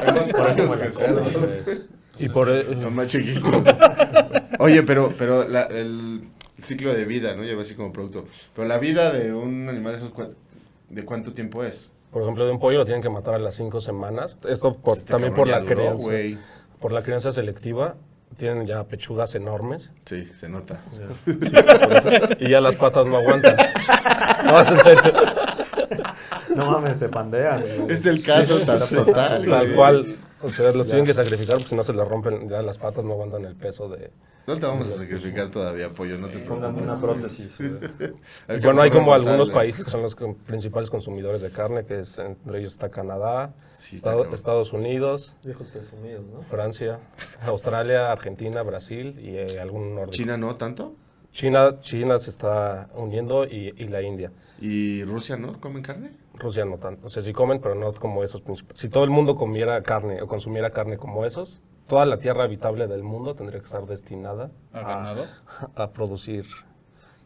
[0.05, 1.81] Hay más pollos que.
[2.17, 3.43] Y por e- Son más chiquitos.
[4.59, 6.21] Oye, pero, pero la- el
[6.61, 7.43] ciclo de vida, ¿no?
[7.43, 8.25] Lleva así como producto.
[8.55, 10.11] Pero la vida de un animal, ¿eso
[10.89, 11.89] ¿de cuánto tiempo es?
[12.11, 14.37] por ejemplo, de un pollo lo tienen que matar a las cinco semanas.
[14.47, 16.03] Esto por, Este también por la duró, crianza.
[16.05, 16.37] güey.
[16.79, 17.95] Por la crianza selectiva.
[18.37, 20.81] Tienen ya pechugas enormes Sí, se nota.
[22.39, 23.55] y ya las patas no aguantan.
[24.45, 25.01] No, es en serio.
[26.65, 27.63] No mames, se pandean.
[27.89, 30.15] Es el caso tan total, Tal cual.
[30.41, 33.03] O sea, los tienen que sacrificar porque si no se les rompen, ya las patas
[33.03, 34.11] no aguantan el peso de...
[34.45, 36.83] No te vamos a sacrificar todavía, pollo, no te Pongan preocupes.
[36.83, 37.13] una güey.
[37.15, 37.59] prótesis.
[38.47, 42.19] Hay Bueno, hay como algunos países que son los principales consumidores de carne, que es,
[42.19, 44.33] entre ellos está Canadá, Sí, está Estado- cabrón.
[44.35, 46.41] Estados Unidos, presumidos, ¿no?
[46.43, 46.99] Francia,
[47.47, 50.11] Australia, Argentina, Brasil y eh, algún nórdico.
[50.11, 50.93] ¿China no tanto?
[51.31, 54.31] China, China se está uniendo y, y la India.
[54.59, 56.11] ¿Y Rusia no comen carne?
[56.33, 57.07] Rusia no tanto.
[57.07, 58.79] O sea, sí comen, pero no como esos principales.
[58.79, 62.87] Si todo el mundo comiera carne o consumiera carne como esos, toda la tierra habitable
[62.87, 65.25] del mundo tendría que estar destinada ¿Ha ganado?
[65.75, 66.45] a producir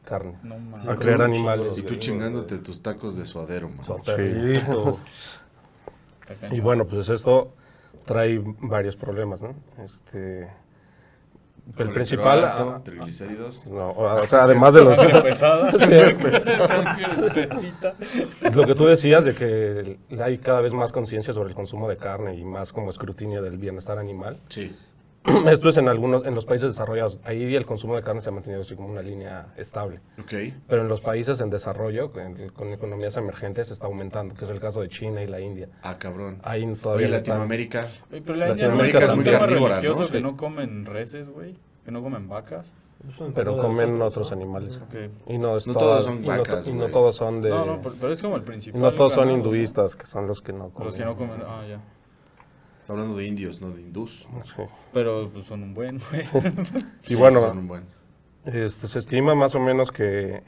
[0.05, 0.39] carne.
[0.43, 0.55] No
[0.89, 1.77] a crear animales.
[1.77, 3.85] Y tú chingándote tus tacos de suadero, man.
[6.51, 7.53] Y bueno, pues esto
[8.05, 9.55] trae varios problemas, ¿no?
[9.83, 10.47] Este,
[11.77, 13.67] el principal, alto, ah, triglicéridos.
[13.67, 15.71] no, o sea, además de los, Sangre pesada.
[15.71, 17.95] Sangre pesita.
[18.53, 21.97] lo que tú decías de que hay cada vez más conciencia sobre el consumo de
[21.97, 24.37] carne y más como escrutinio del bienestar animal.
[24.49, 24.75] Sí.
[25.51, 27.19] Esto es en algunos, en los países desarrollados.
[27.23, 29.99] Ahí el consumo de carne se ha mantenido así como una línea estable.
[30.19, 30.33] Ok.
[30.67, 34.59] Pero en los países en desarrollo, con, con economías emergentes, está aumentando, que es el
[34.59, 35.67] caso de China y la India.
[35.83, 36.39] Ah, cabrón.
[36.43, 37.81] Ahí Oye, todavía está- Latinoamérica.
[38.11, 40.09] Oye, pero la Latinoamérica es muy tema carnívora, religioso ¿no?
[40.09, 41.55] que no comen reses, güey.
[41.83, 42.73] Que no comen vacas.
[43.35, 44.77] pero comen otros animales.
[44.77, 44.95] Ok.
[45.27, 47.49] Y no, es No toda- todos son y no vacas, y no todos son de...
[47.49, 48.81] No, no, pero, es como el y principal.
[48.81, 50.85] no todos son hinduistas, que son los que no comen.
[50.85, 51.41] Los que no comen.
[51.45, 51.79] Ah, ya.
[52.89, 54.27] Está hablando de indios, no de hindús.
[54.55, 54.63] Sí.
[54.93, 56.25] Pero pues, son un buen, güey.
[57.07, 57.83] Y bueno, son un buen.
[58.45, 60.41] Este, se estima más o menos que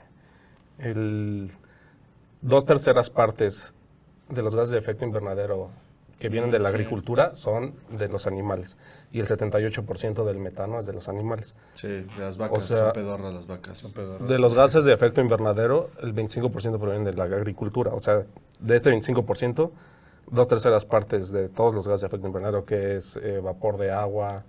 [0.80, 1.52] el
[2.42, 3.76] dos terceras partes
[4.28, 5.70] de los gases de efecto invernadero
[6.18, 6.76] que vienen de la Sí.
[6.78, 8.76] agricultura son de los animales.
[9.12, 11.54] Y el 78% del metano es de los animales.
[11.76, 13.78] Sí, de las vacas, sea- son pedorras las vacas.
[13.78, 14.28] Son pedorros.
[14.28, 17.92] De los gases de efecto invernadero, el 25% provienen de la agricultura.
[17.94, 18.24] O sea,
[18.60, 19.72] de este 25%,
[20.32, 23.92] dos terceras partes de todos los gases de efecto invernadero, que es eh, vapor de
[23.92, 24.44] agua,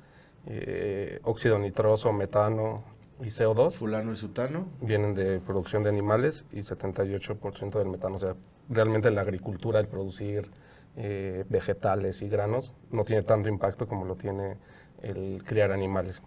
[0.47, 2.85] eh, óxido nitroso, metano
[3.21, 4.67] y CO2, Fulano y sutano.
[4.81, 8.17] vienen de producción de animales y 78% del metano.
[8.17, 8.35] O sea,
[8.69, 10.51] realmente la agricultura, el producir
[10.97, 14.57] eh, vegetales y granos, no tiene tanto impacto como lo tiene
[15.03, 16.21] el criar animales.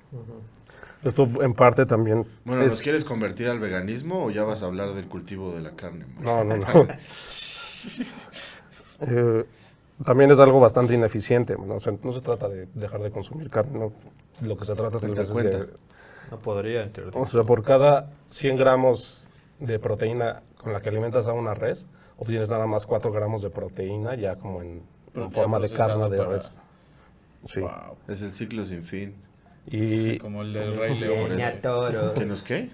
[1.03, 2.25] Esto en parte también...
[2.45, 5.61] Bueno, es- ¿nos quieres convertir al veganismo o ya vas a hablar del cultivo de
[5.61, 6.05] la carne?
[6.07, 6.23] man?
[6.23, 6.65] No, no, no.
[9.01, 9.45] Eh,
[10.03, 11.55] también es algo bastante ineficiente.
[11.57, 11.75] ¿no?
[11.75, 13.93] O sea, no se trata de dejar de consumir carne, ¿no?
[14.47, 15.59] Lo que se trata tal vez es cuenta.
[15.59, 15.67] de...
[16.31, 17.19] No podría, en teoría.
[17.19, 19.29] O sea, por cada 100 gramos
[19.59, 23.49] de proteína con la que alimentas a una res, obtienes nada más 4 gramos de
[23.51, 24.81] proteína ya como en,
[25.13, 26.51] en forma de carne de para- res.
[27.47, 27.59] Sí.
[27.59, 27.71] Wow.
[28.07, 29.15] Es el ciclo sin fin.
[29.67, 31.29] Y Como el del Rey León.
[32.15, 32.69] ¿Que nos qué?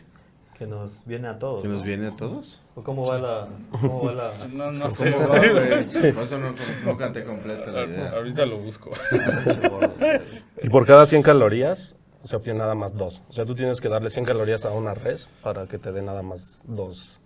[0.61, 1.63] Que nos viene a todos.
[1.63, 1.87] ¿Que nos ¿no?
[1.87, 2.61] viene a todos?
[2.75, 3.47] ¿O cómo va la...?
[3.71, 4.31] ¿Cómo va la...?
[4.53, 5.11] No, no sé.
[5.11, 6.11] ¿Cómo va, güey?
[6.13, 6.53] Por eso no,
[6.85, 8.11] no canté completa la idea.
[8.11, 8.91] Ahorita lo busco.
[10.61, 13.23] Y por cada 100 calorías se obtiene nada más 2.
[13.27, 16.03] O sea, tú tienes que darle 100 calorías a una res para que te dé
[16.03, 17.19] nada más 2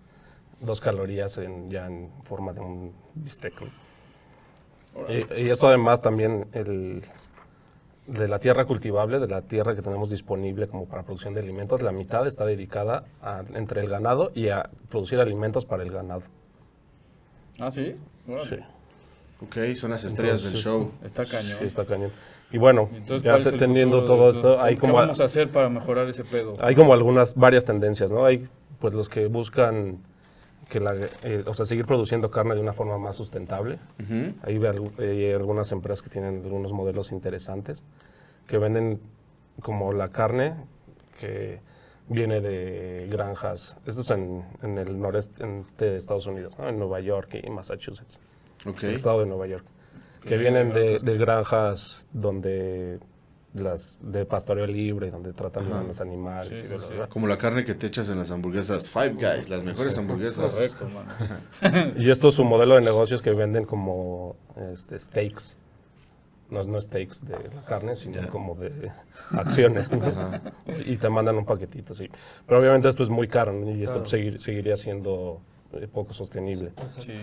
[0.81, 3.53] calorías en, ya en forma de un bistec.
[5.37, 7.03] y esto además también el,
[8.07, 11.81] de la tierra cultivable, de la tierra que tenemos disponible como para producción de alimentos,
[11.81, 16.23] la mitad está dedicada a, entre el ganado y a producir alimentos para el ganado.
[17.59, 17.95] ¿Ah, sí?
[18.27, 18.57] Órale.
[18.57, 18.63] Sí,
[19.41, 20.91] Ok, son las estrellas del show.
[21.03, 21.57] Está cañón.
[21.59, 22.11] sí, está cañón.
[22.51, 24.93] Y bueno, Entonces, ya ¿cuál es teniendo todo de esto, hay ¿Qué como...
[24.93, 26.55] vamos a hacer para mejorar ese pedo?
[26.59, 28.25] Hay como algunas, varias tendencias, ¿no?
[28.25, 28.47] Hay
[28.79, 29.97] pues los que buscan
[30.69, 33.77] que la, eh, o sea, seguir produciendo carne de una forma más sustentable.
[34.03, 34.33] Ujú.
[34.43, 37.83] Hay, algu- hay algunas empresas que tienen algunos modelos interesantes
[38.47, 38.99] que venden
[39.61, 40.55] como la carne
[41.19, 41.59] que
[42.07, 45.43] viene de granjas, esto es en, en el noreste
[45.79, 46.67] de Estados Unidos, ¿no?
[46.69, 48.19] en Nueva York y Massachusetts,
[48.65, 48.83] Ok.
[48.83, 49.65] el estado de Nueva York,
[50.21, 51.03] que vienen de, granjas.
[51.05, 52.99] de granjas donde
[53.55, 56.93] las de pastoreo libre, donde tratan a los animales Sí, y sí, sí.
[57.09, 60.53] Como la carne que te echas en las hamburguesas Five Guys, las mejores hamburguesas.
[60.55, 60.87] Correcto,
[61.61, 61.93] mano.
[61.97, 64.35] Y esto es su modelo de negocios que venden como
[64.71, 65.57] este, steaks.
[66.49, 68.91] No, es- no steaks de la carne, sino como de
[69.31, 69.89] acciones.
[69.89, 69.99] ¿no?
[70.85, 72.09] Y te mandan un paquetito, sí.
[72.45, 73.71] Pero obviamente esto es muy caro ¿no?
[73.71, 74.05] y esto Claro.
[74.09, 75.41] seguir- seguiría siendo
[75.73, 76.71] eh, poco sostenible.
[76.99, 77.13] Sí.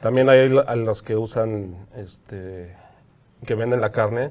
[0.00, 2.74] También hay a los que usan, este,
[3.46, 4.30] que venden la carne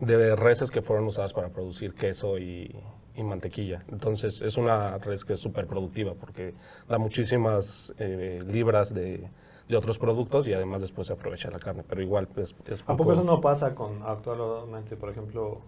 [0.00, 2.74] de reses que fueron usadas para producir queso y,
[3.14, 3.84] y mantequilla.
[3.88, 6.54] Entonces es una res que es súper productiva porque
[6.88, 9.28] da muchísimas eh, libras de,
[9.68, 11.84] de otros productos y además después se aprovecha la carne.
[11.88, 15.60] Pero igual pues, es ¿A poco- poco eso no pasa con actualmente, por ejemplo,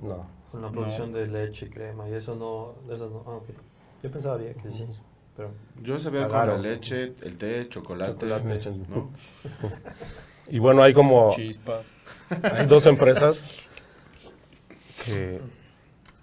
[0.00, 0.26] No.
[0.50, 2.08] con la producción de leche y crema?
[2.08, 2.74] Y eso no...
[2.94, 3.48] Eso no ah, ok.
[4.02, 4.86] Yo pensaría que sí,
[5.36, 5.50] pero...
[5.82, 6.52] Yo sabía con Claro.
[6.54, 8.12] la leche, el té, chocolate.
[8.12, 8.70] Chocolate.
[8.88, 9.10] ¿no?
[10.48, 11.94] Y bueno, hay como Chispas.
[12.52, 13.60] hay dos empresas
[15.04, 15.40] que,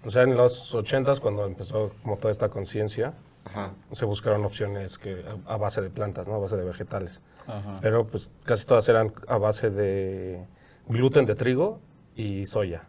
[0.04, 3.14] o sea, en los 80s cuando empezó como toda esta conciencia,
[3.92, 6.34] se buscaron opciones que a a base de plantas, ¿no?
[6.34, 7.20] A base de vegetales.
[7.46, 7.78] Ajá.
[7.80, 10.44] Pero pues casi todas eran a base de
[10.88, 11.80] gluten de trigo
[12.14, 12.82] y soya.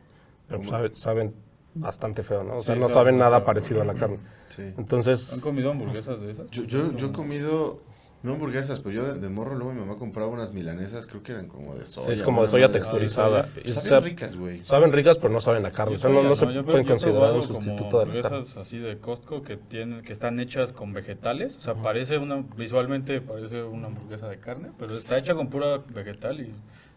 [0.47, 1.33] Pero pues, sabe- saben
[1.73, 2.55] bastante feo, ¿no?
[2.57, 3.45] O sea, no saben nada feo.
[3.45, 4.19] parecido a la carne.
[4.49, 4.73] Sí.
[4.77, 6.51] Entonces, ¿Han comido hamburguesas de esas?
[6.51, 7.79] Yo, yo, yo he comido,
[8.23, 11.31] no hamburguesas, pero yo de, de morro luego mi mamá compraba unas milanesas, creo que
[11.31, 12.11] eran como de soya.
[12.13, 13.43] es como de soya texturizada.
[13.47, 13.61] soya.
[13.65, 14.61] Y, o Saben sea, ricas, güey.
[14.63, 15.95] saben ricas, pero no saben a carne.
[15.95, 18.11] O sea, no, no se Yo- yo pueden he considerar un como sustituto de la
[18.13, 18.27] carne.
[18.27, 22.43] hamburguesas así de Costco que tienen que están hechas con vegetales, o sea, parece una
[22.55, 26.51] visualmente parece una hamburguesa de carne, pero está hecha con pura vegetal y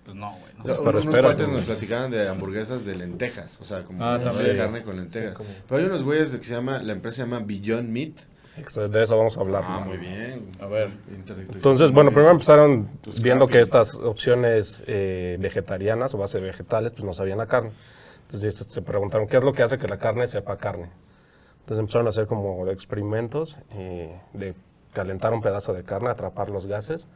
[0.05, 0.53] pues no, güey.
[0.59, 1.57] no unos espérate, cuates güey.
[1.57, 4.55] nos platicaban de hamburguesas de lentejas, o sea, como Ah, de también.
[4.59, 5.31] carne con lentejas.
[5.31, 8.13] Sí, como- Pero hay unos güeyes que se llama, la empresa se llama Beyond Meat.
[8.57, 9.63] De eso vamos a hablar.
[9.67, 9.87] Ah, ¿no?
[9.87, 10.51] muy bien.
[10.61, 10.91] A ver.
[11.53, 16.93] Entonces, bueno, primero empezaron Tus viendo que estas opciones eh, vegetarianas o base de vegetales,
[16.93, 17.73] pues no sabían a carne.
[18.27, 20.89] Entonces se preguntaron, ¿qué es lo que hace que la carne sepa carne?
[21.61, 24.55] Entonces empezaron a hacer como experimentos eh, de
[24.93, 27.09] calentar un pedazo de carne, atrapar los gases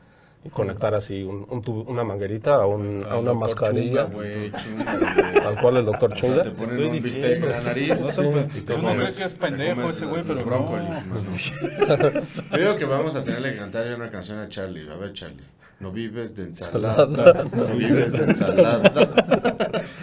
[0.45, 5.61] y conectar así un- un tubo- una manguerita a, un- a una mascarilla, Chunga, tal
[5.61, 6.43] cual el doctor O sea, Chunga.
[6.45, 7.89] te ponen un bistec en la nariz.
[8.01, 10.45] No sé, pues, y tú no crees que es pendejo ese güey, pero no.
[10.47, 11.31] brócolis, mano.
[12.53, 14.89] Yo digo que vamos a tenerle que cantar una canción a Charlie.
[14.91, 15.43] A ver, Charlie.
[15.81, 18.97] No vives de ensaladas, no vives de ensaladas.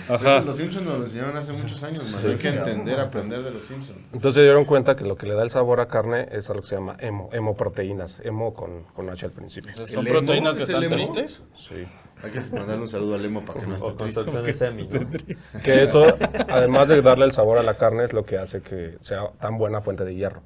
[0.07, 0.37] A Ajá.
[0.37, 2.21] Eso los Simpsons nos lo enseñaron hace muchos años, man.
[2.31, 3.99] Hay que entender, aprender de los Simpsons.
[4.13, 6.61] Entonces se dieron cuenta que lo que le da el sabor a carne es algo
[6.61, 9.71] que se llama hemo, hemoproteínas, hemo con, con H al principio.
[9.73, 10.17] O sea, ¿El ¿Son emo?
[10.19, 11.11] proteínas que ¿Es el están emo?
[11.11, 11.41] tristes?
[11.57, 11.85] Sí.
[12.23, 14.53] Hay que mandarle un saludo al Lemo para que no esté O triste.
[14.53, 15.61] semi, ¿no?
[15.63, 16.05] Que eso,
[16.47, 19.57] además de darle el sabor a la carne, es lo que hace que sea tan
[19.57, 20.41] buena fuente de hierro.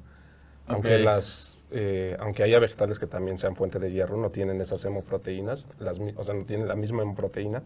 [0.66, 4.84] Aunque las eh, aunque haya vegetales que también sean fuente de hierro, no tienen esas
[4.84, 7.62] hemoproteínas, las, o sea, no tienen la misma hemoproteína,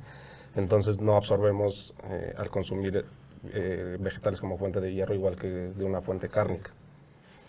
[0.56, 3.04] entonces no absorbemos eh, al consumir
[3.52, 6.70] eh, vegetales como fuente de hierro igual que de una fuente cárnica.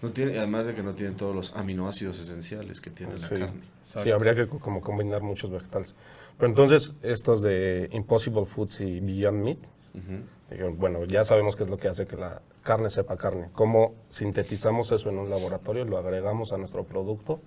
[0.02, 3.36] No tiene, además de que no tiene todos los aminoácidos esenciales que tiene la Sí.
[3.36, 3.62] carne.
[3.82, 5.94] Sí, habría que co- como combinar muchos vegetales.
[6.38, 9.58] Pero entonces, estos de Impossible Foods y Beyond Meat,
[10.78, 13.50] bueno, ya sabemos qué es lo que hace que la carne sepa carne.
[13.54, 17.40] Cómo sintetizamos eso en un laboratorio, lo agregamos a nuestro producto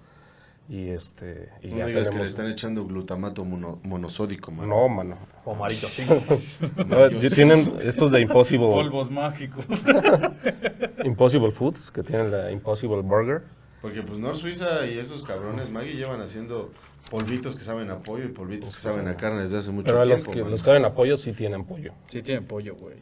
[0.69, 4.69] y este y No ya digas que le están echando glutamato mono- monosódico, man.
[4.69, 5.17] No, mano.
[5.45, 6.03] O marito, sí.
[6.89, 9.65] No, tienen estos de Impossible, Polvos mágicos.
[11.05, 13.43] Impossible Foods, que tienen la Impossible Burger.
[13.81, 16.73] Porque pues Nor Suiza y esos cabrones Maggie llevan haciendo
[17.11, 19.99] polvitos que saben a pollo y polvitos que saben a carne desde hace mucho Pero
[20.05, 20.31] los tiempo.
[20.33, 20.51] que, man.
[20.51, 21.93] los que ven apoyo sí tienen pollo.
[22.07, 22.97] Sí tienen pollo, güey.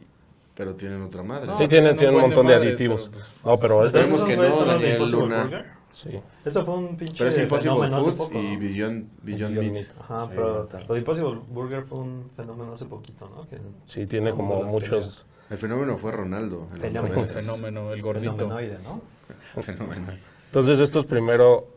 [0.55, 1.47] Pero tienen otra madre.
[1.47, 3.09] No, sí tienen tienen, un montón de, madres, aditivos.
[3.11, 5.43] pero, pues, no, pero este- Esperemos ¿Esos que no, los Daniel Impossible Luna.
[5.43, 5.65] Burger?
[5.93, 6.19] sí.
[6.45, 8.59] Eso fue un pinche Pero es Impossible fenómeno hace Foods poco, y ¿no?
[8.59, 9.87] Beyond, Beyond Beyond Meat.
[9.99, 13.47] Ajá, Sí, pero lo de Impossible Burger fue un fenómeno hace poquito, ¿no?
[13.47, 15.25] Que Sí, tiene el como muchos...
[15.49, 16.67] El fenómeno fue Ronaldo.
[16.71, 17.15] los Fenómeno.
[17.15, 17.27] 90s.
[17.27, 18.33] fenómeno, el gordito.
[18.35, 19.01] fenomenoide, ¿no?
[19.61, 20.07] Fenómeno.
[20.47, 21.67] Entonces estos primero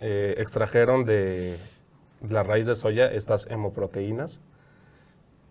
[0.00, 1.58] eh, extrajeron de
[2.28, 4.40] la raíz de soya estas hemoproteínas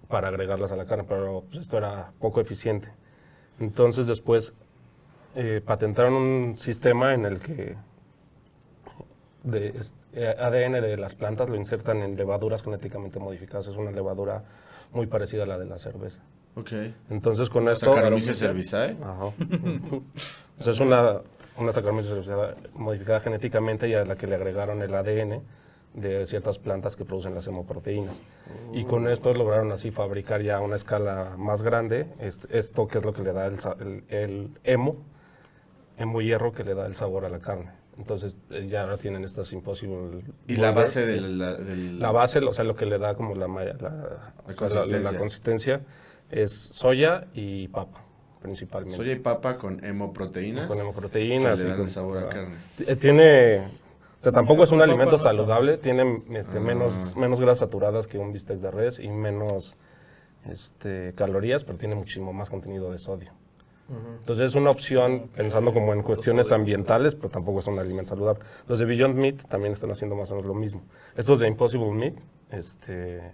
[0.07, 2.89] para agregarlas a la carne, pero pues, esto era poco eficiente.
[3.59, 4.53] Entonces después
[5.35, 7.75] eh, patentaron un sistema en el que
[9.43, 9.73] de,
[10.13, 13.67] eh, ADN de las plantas lo insertan en levaduras genéticamente modificadas.
[13.67, 14.43] Es una levadura
[14.91, 16.21] muy parecida a la de la cerveza.
[16.55, 16.71] Ok.
[17.09, 17.91] Entonces con esto...
[17.93, 18.97] Saccharomyces cerevisiae.
[19.01, 19.31] Ajá.
[20.55, 21.19] Pues es una,
[21.57, 25.41] una cerevisiae modificada genéticamente y a la que le agregaron el ADN
[25.95, 28.19] de ciertas plantas que producen las hemoproteínas.
[28.73, 32.97] Y con esto lograron así fabricar ya a una escala más grande est- esto que
[32.97, 34.97] es lo que le da el, el, el hemo,
[35.97, 37.71] hemo hierro que le da el sabor a la carne.
[37.97, 40.21] Entonces eh, ya ahora tienen estas imposible.
[40.47, 41.39] Y la base del...
[41.39, 45.11] la- del- La base, o sea, lo que le da como la, malla- la, consistencia.
[45.13, 45.81] la consistencia
[46.29, 48.01] es soya y papa,
[48.41, 48.97] principalmente.
[48.97, 50.67] Soya y papa con hemoproteínas.
[50.67, 51.55] Con hemoproteínas.
[51.55, 52.55] que le dan con- el sabor a carne.
[52.77, 53.61] t- Tiene,
[54.25, 58.59] sea, tampoco es un alimento saludable, tiene este, menos, menos grasas saturadas que un bistec
[58.59, 59.77] de res y menos
[60.49, 63.31] este, calorías, pero tiene muchísimo más contenido de sodio.
[64.19, 68.43] Entonces es una opción pensando como en cuestiones ambientales, pero tampoco es un alimento saludable.
[68.67, 70.81] Los de Beyond Meat también están haciendo más o menos lo mismo.
[71.15, 72.15] Estos de Impossible Meat
[72.49, 73.31] este,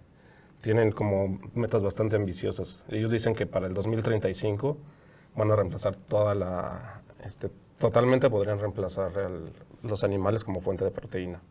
[0.59, 2.83] tienen como metas bastante ambiciosas.
[2.89, 4.77] Ellos dicen que para el 2035
[5.37, 7.01] van a reemplazar toda la...
[7.23, 7.49] Este,
[7.81, 9.11] totalmente podrían reemplazar
[9.83, 11.41] los animales como fuente de proteína.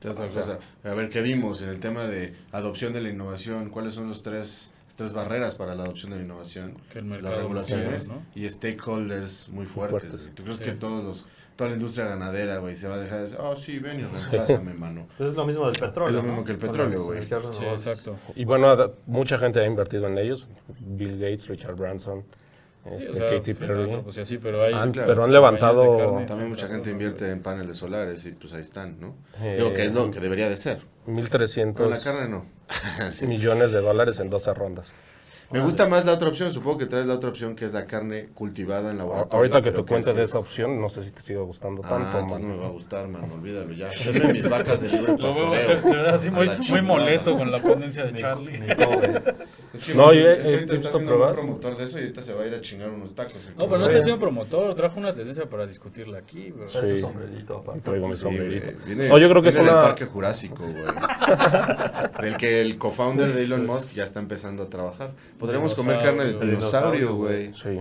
[0.00, 0.58] ¿Qué otra cosa?
[0.84, 3.70] A ver, ¿qué vimos en el tema de adopción de la innovación?
[3.70, 6.76] ¿Cuáles son los tres, tres barreras para la adopción de la innovación?
[6.90, 8.22] Que el Las mercado regulaciones ¿no?
[8.34, 10.30] y stakeholders muy fuertes.
[10.34, 10.64] ¿Tú crees Sí.
[10.64, 13.56] que todos los, toda la industria ganadera, güey, se va a dejar de decir, oh,
[13.56, 15.06] sí, ven y reemplázame, mano?
[15.16, 16.08] Pues es lo mismo del petróleo.
[16.08, 16.28] Es lo ¿no?
[16.28, 17.26] mismo que el petróleo, güey.
[17.26, 18.16] Sí, exacto.
[18.34, 20.46] Y bueno, mucha gente ha invertido en ellos.
[20.78, 22.22] Bill Gates, Richard Branson,
[22.92, 23.74] este, o sea, Katy Perry.
[23.74, 24.74] filántropo, sí, así, pero hay...
[24.74, 26.26] Han- claro, pero han sí, levantado carne.
[26.26, 29.14] También mucha gente invierte en paneles solares y pues ahí están, ¿no?
[29.40, 30.82] Eh, Digo que es lo que debería de ser.
[31.06, 32.46] 1.300 Pero la carne no.
[33.28, 34.92] Millones de dólares en 12 rondas.
[35.52, 37.86] Me gusta más la otra opción, supongo que traes la otra opción que es la
[37.86, 39.36] carne cultivada en laboratorio.
[39.36, 40.30] Ahorita que pero te cuente así de es.
[40.30, 42.42] esa opción, no sé si te sigue gustando Ah, tanto, man.
[42.42, 43.88] no me va a gustar, man, olvídalo ya.
[44.12, 45.52] Denme mis vacas de libre pastoreo.
[45.52, 48.58] te- te ves así A muy, molesto con la ponencia de Charlie.
[49.76, 51.34] Es que, No, yo he- es que ahorita está visto siendo probar.
[51.34, 53.48] promotor de eso y ahorita se va a ir a chingar unos tacos.
[53.56, 56.68] No, pero no está siendo promotor, trajo una tendencia para discutirla aquí, güey.
[56.68, 56.92] Sí.
[56.92, 57.80] su sombrerito aparte.
[57.82, 58.66] traigo mi Sí, sombrerito.
[58.86, 59.64] Viene- no, yo creo que es una...
[59.64, 60.74] del Parque Jurásico, güey.
[62.22, 65.12] del que el co-founder de Elon Musk ya está empezando a trabajar.
[65.38, 66.50] Podremos comer carne de Dinosaurio.
[66.56, 67.52] dinosaurio, güey.
[67.54, 67.80] Sí.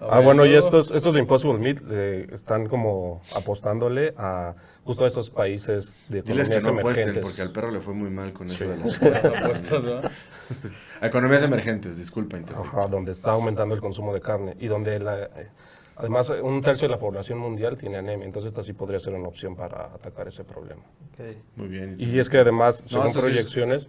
[0.00, 5.08] Ah, bueno, y estos, estos de Impossible Meat eh, están como apostándole a justo a
[5.08, 7.24] esos países de Diles que economías no apuesten emergentes.
[7.24, 8.70] porque al perro le fue muy mal con eso Sí.
[8.70, 10.10] de las apuestas, ¿verdad?
[11.02, 12.36] economías emergentes, disculpa.
[12.54, 15.48] Ajá, donde está aumentando el consumo de carne y donde la, eh,
[15.96, 19.28] además un tercio de la población mundial tiene anemia, entonces esta sí podría ser una
[19.28, 20.82] opción para atacar ese problema.
[21.12, 21.36] Ok.
[21.56, 21.96] Muy bien.
[21.98, 23.88] Y es que además, según sí es- proyecciones,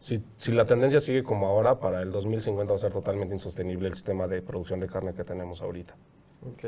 [0.00, 3.88] si, si la tendencia sigue como ahora, para el 2050 va a ser totalmente insostenible
[3.88, 5.94] el sistema de producción de carne que tenemos ahorita.
[6.46, 6.64] Ok.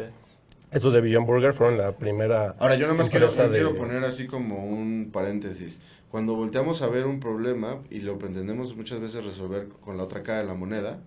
[0.71, 2.55] Estos de Beyond Burger fueron la primera.
[2.59, 5.81] Ahora, yo nada más quiero, de- quiero poner así como un paréntesis.
[6.11, 10.23] Cuando volteamos a ver un problema y lo pretendemos muchas veces resolver con la otra
[10.23, 11.01] cara de la moneda,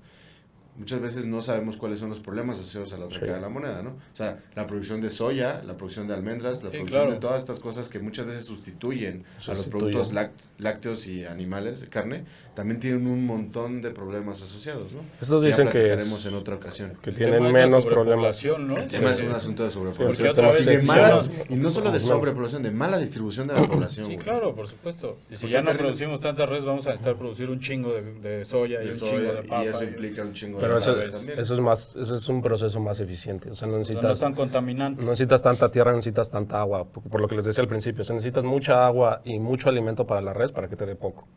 [0.78, 3.26] muchas veces no sabemos cuáles son los problemas asociados a la otra Sí.
[3.26, 3.92] cara de la moneda, ¿no?
[3.92, 7.12] O sea, la producción de soya, la producción de almendras, la Sí, producción claro.
[7.14, 11.82] de todas estas cosas que muchas veces sustituyen, a los productos láct- lácteos y animales
[11.82, 15.02] de carne, también tienen un montón de problemas asociados, ¿no?
[15.22, 16.94] Estos Ya dicen que, platicaremos es- en otra ocasión.
[17.02, 18.38] que El tienen tema es la menos problemas.
[18.38, 18.78] sobrepoblación, ¿no?
[18.78, 20.28] El tema es un asunto de sobrepoblación.
[20.30, 23.66] Otra vez y, de mala- y no solo de sobrepoblación, de mala distribución de la
[23.68, 24.08] población.
[24.08, 24.24] Sí, güey.
[24.24, 25.18] claro, por supuesto.
[25.30, 28.46] Y si ya no producimos tantas redes, vamos a necesitar producir un chingo de, de
[28.46, 29.64] soya y De un soya, chingo de papa.
[29.64, 32.30] y eso y- implica un chingo Pero de eso, es- eso es más, eso es
[32.30, 33.50] un proceso más eficiente.
[33.52, 35.02] O sea, no o sea, no necesitas, es tan contaminante.
[35.04, 36.86] no necesitas tanta tierra, no necesitas tanta agua.
[36.86, 39.70] Por, por lo que les decía al principio, o sea, necesitas mucha agua y mucho
[39.70, 41.28] alimento para la red para que te dé poco.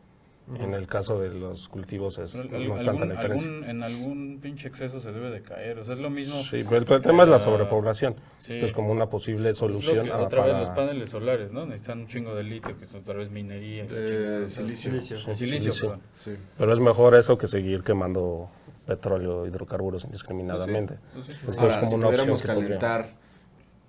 [0.59, 3.47] En el caso de los cultivos es, no es tanta la diferencia.
[3.51, 5.77] algún- en algún pinche exceso se debe de caer.
[5.77, 6.41] O sea, es lo mismo.
[6.41, 8.15] Sí, pero el, el tema es la Ah, sobrepoblación.
[8.39, 8.53] sí.
[8.53, 11.67] Entonces, como una posible solución que- a- otra vez para- los paneles solares, ¿no?
[11.67, 13.83] Necesitan un chingo de litio, que son otra vez minería.
[13.83, 14.89] De sea, silicio.
[14.93, 15.17] Silicio.
[15.17, 15.99] de silicio, Silicio.
[16.13, 16.31] Sí.
[16.57, 18.49] Pero es mejor eso que seguir quemando
[18.89, 20.95] petróleo, hidrocarburos indiscriminadamente.
[21.13, 23.09] Pues sí, Esto es Ahora, como si pudiéramos podría- calentar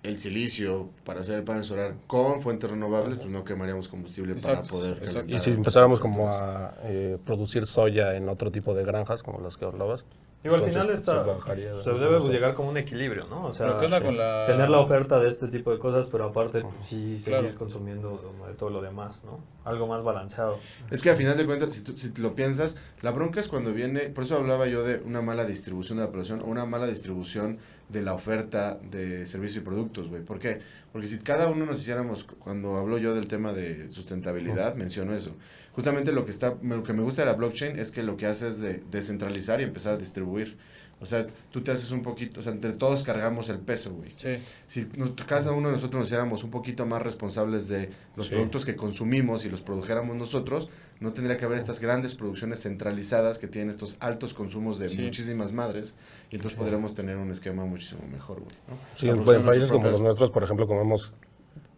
[0.03, 4.61] el silicio para hacer el panel solar con fuentes renovables, pues no quemaríamos combustible Exacto,
[4.63, 5.13] para poder exacto.
[5.19, 9.41] calentar Y si empezáramos como a eh, producir soya en otro tipo de granjas, como
[9.41, 10.05] las que hablabas.
[10.43, 13.47] Digo, al final está, se bajaría se de- debe de- llegar como un equilibrio, ¿no?
[13.49, 16.09] O sea, Pero ¿qué onda con la- tener la oferta de este tipo de cosas,
[16.11, 17.43] pero aparte pues, sí Claro.
[17.43, 19.41] seguir consumiendo de- todo lo demás, ¿no?
[19.65, 20.59] Algo más balanceado.
[20.91, 23.75] Es que al final de cuentas, si, tú, si lo piensas, la bronca es cuando
[23.75, 26.87] viene, por eso hablaba yo de una mala distribución de la población o una mala
[26.87, 27.59] distribución
[27.93, 30.23] de la oferta de servicios y productos, güey.
[30.23, 30.61] ¿Por qué?
[30.93, 35.35] Porque si cada uno nos hiciéramos, cuando hablo yo del tema de sustentabilidad, menciono eso.
[35.73, 38.27] Justamente lo que está, lo que me gusta de la blockchain es que lo que
[38.27, 40.57] hace es de descentralizar y empezar a distribuir.
[41.03, 44.13] O sea, tú te haces un poquito, o sea, entre todos cargamos el peso, güey.
[44.17, 44.37] Sí.
[44.67, 48.35] Si nos- cada uno de nosotros nos hiciéramos un poquito más responsables de los Sí.
[48.35, 50.69] productos que consumimos y los produjéramos nosotros,
[51.01, 55.01] no tendría que haber estas grandes producciones centralizadas que tienen estos altos consumos de Sí.
[55.01, 55.95] muchísimas madres
[56.31, 58.55] y entonces podríamos tener un esquema muchísimo mejor, güey.
[58.69, 58.77] ¿no?
[58.99, 61.15] Sí, en, países como los nuestros, por ejemplo, comemos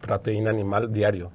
[0.01, 1.31] proteína animal diario.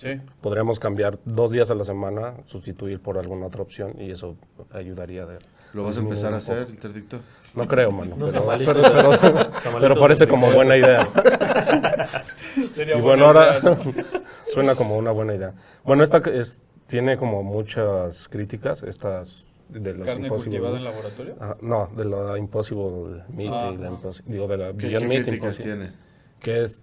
[0.00, 0.18] Sí.
[0.40, 4.34] Podríamos cambiar dos días a la semana, sustituir por alguna otra opción y eso
[4.72, 5.26] ayudaría.
[5.26, 5.36] De,
[5.74, 6.70] ¿Lo vas a empezar a hacer, poco.
[6.72, 7.20] interdicto?
[7.54, 8.14] No creo, mano.
[8.14, 8.90] Unos pero, tamalitos.
[8.90, 11.06] pero, pero- Tamalitos pero parece como buena idea.
[12.70, 13.92] Sería Y buena bueno, ahora idea, ¿no?
[14.52, 15.52] suena como una buena idea.
[15.84, 21.34] Bueno, esta es, tiene como muchas críticas, estas de los ¿Carne impossible- cultivada en laboratorio?
[21.40, 23.70] Ah, no, de la Impossible Meat Ah.
[23.72, 23.90] y la
[24.24, 25.92] digo, de la ¿Qué, Beyond qué Meat críticas Impossible, tiene?
[26.40, 26.82] que es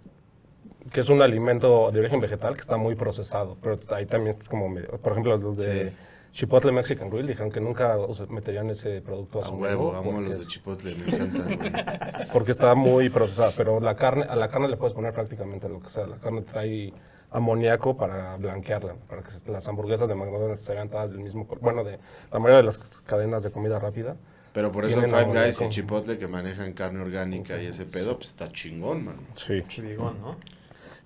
[0.92, 4.48] que es un alimento de origen vegetal que está muy procesado, pero ahí también es
[4.48, 5.96] como, medio- por ejemplo, los de Sí.
[6.32, 9.96] Chipotle Mexican Grill dijeron que nunca o sea, meterían ese producto a, A su huevo,
[9.96, 11.72] amo los de chipotle, me encantan, güey.
[12.34, 15.82] porque está muy procesada, pero la carne, a la carne le puedes poner prácticamente lo
[15.82, 16.06] que sea.
[16.06, 16.94] La carne trae
[17.32, 21.48] amoníaco para blanquearla, para que se- las hamburguesas de McDonald's se vean todas del mismo
[21.48, 21.62] color.
[21.64, 21.98] Bueno, de
[22.32, 24.16] la mayoría de las cadenas de comida rápida.
[24.54, 25.70] Pero por eso Five Guys y.
[25.70, 29.20] Chipotle que manejan carne orgánica y ese pedo, pues está chingón, mano.
[29.36, 29.62] Sí.
[29.68, 30.36] Chivigón, ¿no?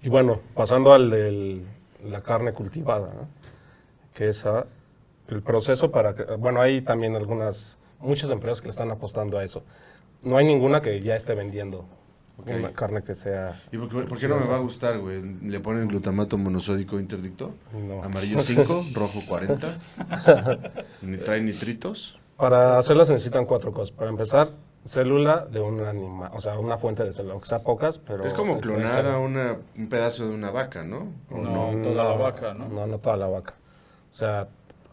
[0.03, 1.61] Y bueno, pasando al de
[2.03, 3.27] la carne cultivada, ¿no?
[4.13, 4.65] que esa,
[5.27, 9.63] el proceso para bueno, hay también algunas, muchas empresas que le están apostando a eso.
[10.23, 11.85] No hay ninguna que ya esté vendiendo
[12.37, 12.47] Ok.
[12.57, 13.61] una carne que sea...
[13.71, 15.21] ¿Y por qué, por qué no me va a gustar, güey?
[15.43, 17.53] ¿Le ponen glutamato monosódico interdicto?
[17.73, 18.03] No.
[18.03, 18.63] Amarillo 5,
[18.95, 19.77] rojo 40.
[21.03, 22.19] Ni trae nitritos.
[22.37, 23.91] Para hacerlas necesitan cuatro cosas.
[23.95, 24.49] Para empezar,
[24.85, 28.23] célula de un animal, o sea, una fuente de célula, aunque sea pocas, pero...
[28.23, 31.13] es como clonar a una, un pedazo de una vaca, ¿no?
[31.29, 32.67] ¿O No, toda la vaca, ¿no?
[32.67, 33.53] No, no toda la vaca.
[34.11, 34.47] O sea,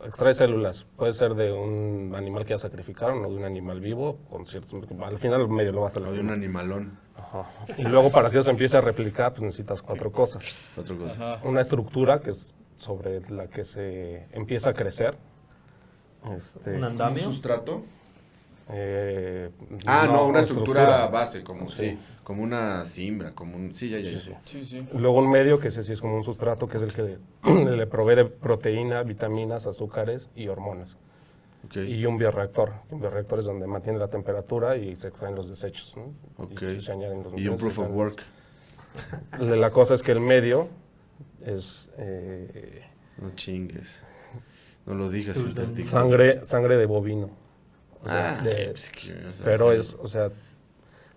[0.04, 0.86] extrae células.
[0.96, 4.74] Puede ser de un animal que ya sacrificaron o de un animal vivo, con ciertos...
[5.00, 6.98] Al final medio lo vas a O de un animalón.
[7.16, 7.48] Ajá.
[7.76, 10.70] Y luego para que eso se empiece a replicar, pues necesitas cuatro cosas.
[10.74, 11.18] Cuatro cosas.
[11.20, 11.48] Ajá.
[11.48, 15.16] Una estructura que es sobre la que se empieza a crecer.
[16.36, 17.22] Este, Un ¿Un andamio.
[17.24, 17.82] sustrato?
[18.70, 19.50] Eh,
[19.86, 21.06] Ah, no, una estructura, estructura.
[21.08, 21.76] base, como, sí.
[21.76, 21.98] Sí.
[22.22, 23.74] como una simbra, como un...
[23.74, 24.40] Sí, ya, ya, ya.
[24.44, 24.86] Sí.
[24.94, 27.86] Luego un medio, que ese sí es como un sustrato, que es el que le
[27.86, 30.96] provee de proteína, vitaminas, azúcares y hormonas.
[31.64, 31.76] Ok.
[31.76, 32.72] Y un bioreactor.
[32.90, 35.96] Un bioreactor es donde mantiene la temperatura y se extraen los desechos.
[35.96, 36.14] ¿no?
[36.44, 36.62] Ok.
[36.62, 38.22] Y, se añaden los Y un proof of work.
[39.38, 40.68] La cosa es que el medio
[41.44, 42.84] es eh,
[43.18, 44.04] No chingues.
[44.86, 45.44] No lo digas,
[45.84, 47.28] sangre, sangre de bovino.
[48.04, 50.28] O sea, Ah, de- pues, ¿qué me vas a pero es, o sea,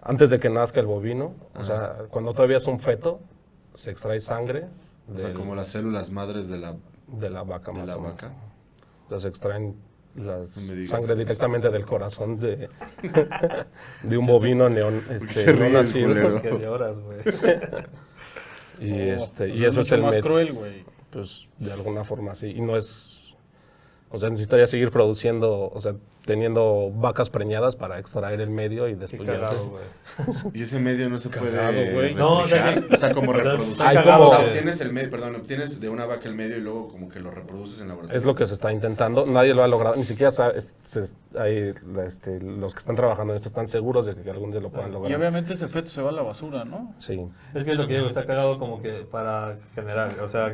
[0.01, 3.19] antes de que nazca el bovino, o sea, cuando todavía es un feto,
[3.73, 4.65] se extrae sangre
[5.13, 6.75] O sea, del- como las células madres de la,
[7.07, 7.71] de la vaca.
[7.71, 8.33] de más la o vaca.
[9.03, 9.75] Entonces se extraen
[10.15, 12.67] la No sangre directamente del corazón de,
[14.03, 16.13] de un bovino neón, este, no nacido.
[16.13, 17.19] de horas, güey.
[18.79, 20.83] Y, Oh, este, pues y eso es el más cruel, güey.
[21.11, 22.47] pues de alguna forma sí.
[22.47, 23.20] Y no es,
[24.11, 25.95] o sea, necesitaría seguir produciendo, o sea,
[26.25, 30.53] teniendo vacas preñadas para extraer el medio y Qué después ya cagado, se- güey.
[30.53, 32.15] Y ese medio no se Cagado, puede güey.
[32.15, 32.93] No, o sea, replicar.
[32.95, 33.81] o sea, como reproducir.
[33.85, 36.61] Hay como- O sea, obtienes el medio, perdón, obtienes de una vaca el medio y
[36.61, 38.17] luego como que lo reproduces en laboratorio.
[38.19, 41.73] Es lo que se está intentando, nadie lo ha logrado, ni siquiera sabe- se- hay,
[42.05, 44.89] este, los que están trabajando en esto están seguros de que algún día lo puedan
[44.89, 45.17] Y lograr.
[45.17, 46.93] obviamente ese feto se va a la basura, ¿no?
[46.97, 47.19] Sí,
[47.53, 50.51] Es que es lo que digo, está cagado como que para generar, o sea,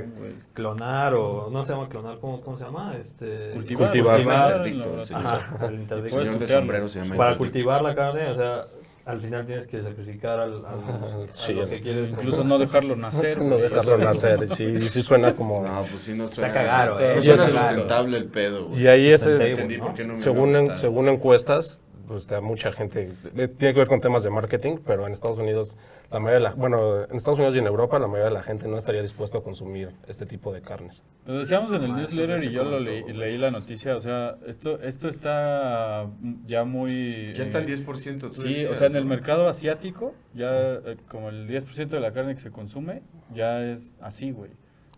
[0.53, 2.95] clonar o no se llama clonar, ¿cómo, cómo se llama?
[3.01, 3.89] Este, Cultivar.
[3.91, 4.15] Cultivar.
[4.15, 5.13] cultivar, Interdicto, la- sí.
[5.15, 6.15] Ajá, el El interdicto.
[6.15, 7.53] Puedes señor de sombrero se llama Para interdicto.
[7.53, 8.65] cultivar la carne, o sea,
[9.07, 12.11] al final tienes que sacrificar al, al- Sí, a lo que quieres.
[12.11, 13.41] Incluso no dejarlo nacer.
[13.41, 15.63] no dejarlo nacer, sí, sí suena como...
[15.65, 17.21] No, pues sí, no suena, cagado, no eh.
[17.21, 18.83] suena es- sustentable el pedo, güey.
[18.83, 19.85] Y ahí es, Sustentable, Entendí ¿no?
[19.85, 23.79] por qué no me según, en- según encuestas, pues está mucha gente, eh, tiene que
[23.79, 25.75] ver con temas de marketing, pero en Estados Unidos,
[26.09, 28.43] la mayoría de la, bueno, en Estados Unidos y en Europa, la mayoría de la
[28.43, 31.03] gente no estaría dispuesto a consumir este tipo de carnes.
[31.25, 34.37] Lo decíamos en el Ah, newsletter y yo lo leí, leí la noticia, o sea,
[34.45, 36.07] esto esto está
[36.45, 37.33] ya muy...
[37.33, 38.19] Ya está eh, el 10%.
[38.19, 41.99] tú Sí, decías, o sea, en el mercado asiático, ya eh, como el 10% de
[41.99, 43.01] la carne que se consume,
[43.33, 44.51] ya es así, güey.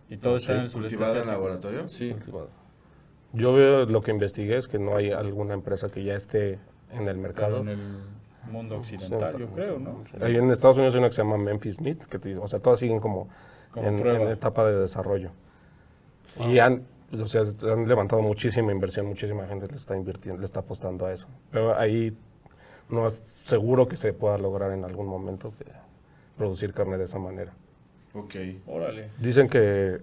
[0.08, 1.88] Y todo está en el sureste ¿Cultivada en laboratorio?
[1.88, 2.14] Sí.
[3.32, 6.58] Yo veo, lo que investigué es que no hay alguna empresa que ya esté
[6.92, 7.58] en el Pero mercado.
[7.60, 7.78] en el
[8.50, 10.02] mundo occidental, yo creo, ¿no?
[10.22, 12.58] Ahí en Estados Unidos hay una que se llama Memphis Meat, que te- o sea,
[12.60, 13.28] todas siguen como,
[13.70, 14.20] Como en, prueba.
[14.20, 15.30] en etapa de desarrollo.
[16.38, 16.82] Y han,
[17.12, 21.12] o sea, han levantado muchísima inversión, muchísima gente le está invirtiendo, le está apostando a
[21.12, 21.28] eso.
[21.50, 22.16] Pero ahí
[22.88, 23.14] no es
[23.44, 25.66] seguro que se pueda lograr en algún momento que
[26.36, 27.52] producir carne de esa manera.
[28.14, 28.34] Ok.
[28.66, 29.10] Órale.
[29.18, 30.00] Dicen que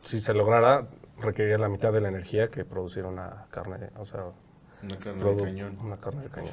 [0.00, 0.86] si se lograra
[1.20, 4.24] requeriría la mitad de la energía que producir una carne, o sea,
[4.84, 5.78] Una carne de cañón.
[5.82, 6.52] una carne de cañón.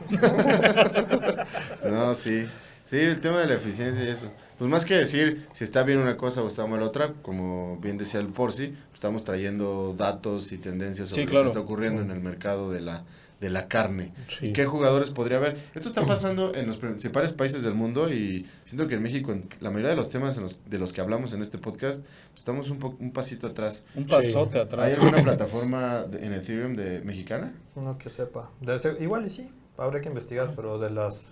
[1.91, 2.47] No, sí.
[2.85, 4.31] Sí, el tema de la eficiencia y eso.
[4.57, 7.97] Pues más que decir si está bien una cosa o está mal otra, como bien
[7.97, 12.11] decía el Porci, estamos trayendo datos y tendencias sobre Sí, lo que está ocurriendo en
[12.11, 13.03] el mercado de la
[13.41, 14.13] de la carne.
[14.39, 14.47] Sí.
[14.47, 15.57] ¿Y qué jugadores podría haber?
[15.75, 19.49] Esto está pasando en los principales países del mundo y siento que en México, en
[19.59, 22.69] la mayoría de los temas en los- de los que hablamos en este podcast, estamos
[22.69, 23.83] un, po- un pasito atrás.
[23.95, 24.93] Un pasote ¿Hay atrás.
[24.97, 27.53] alguna plataforma de- en Ethereum de mexicana?
[27.75, 28.51] No que sepa.
[28.61, 31.27] Debe ser- igual y sí, habría que investigar, pero de las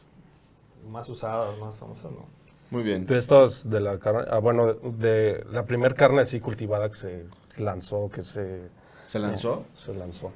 [0.89, 2.26] más usadas, más famosas, no.
[2.72, 3.05] Muy bien.
[3.05, 7.26] De estos de la carne, ah, bueno, de la primer carne así cultivada que se
[7.57, 8.62] lanzó, que se,
[9.07, 9.66] ¿Se lanzó?
[9.76, 10.32] se lanzó,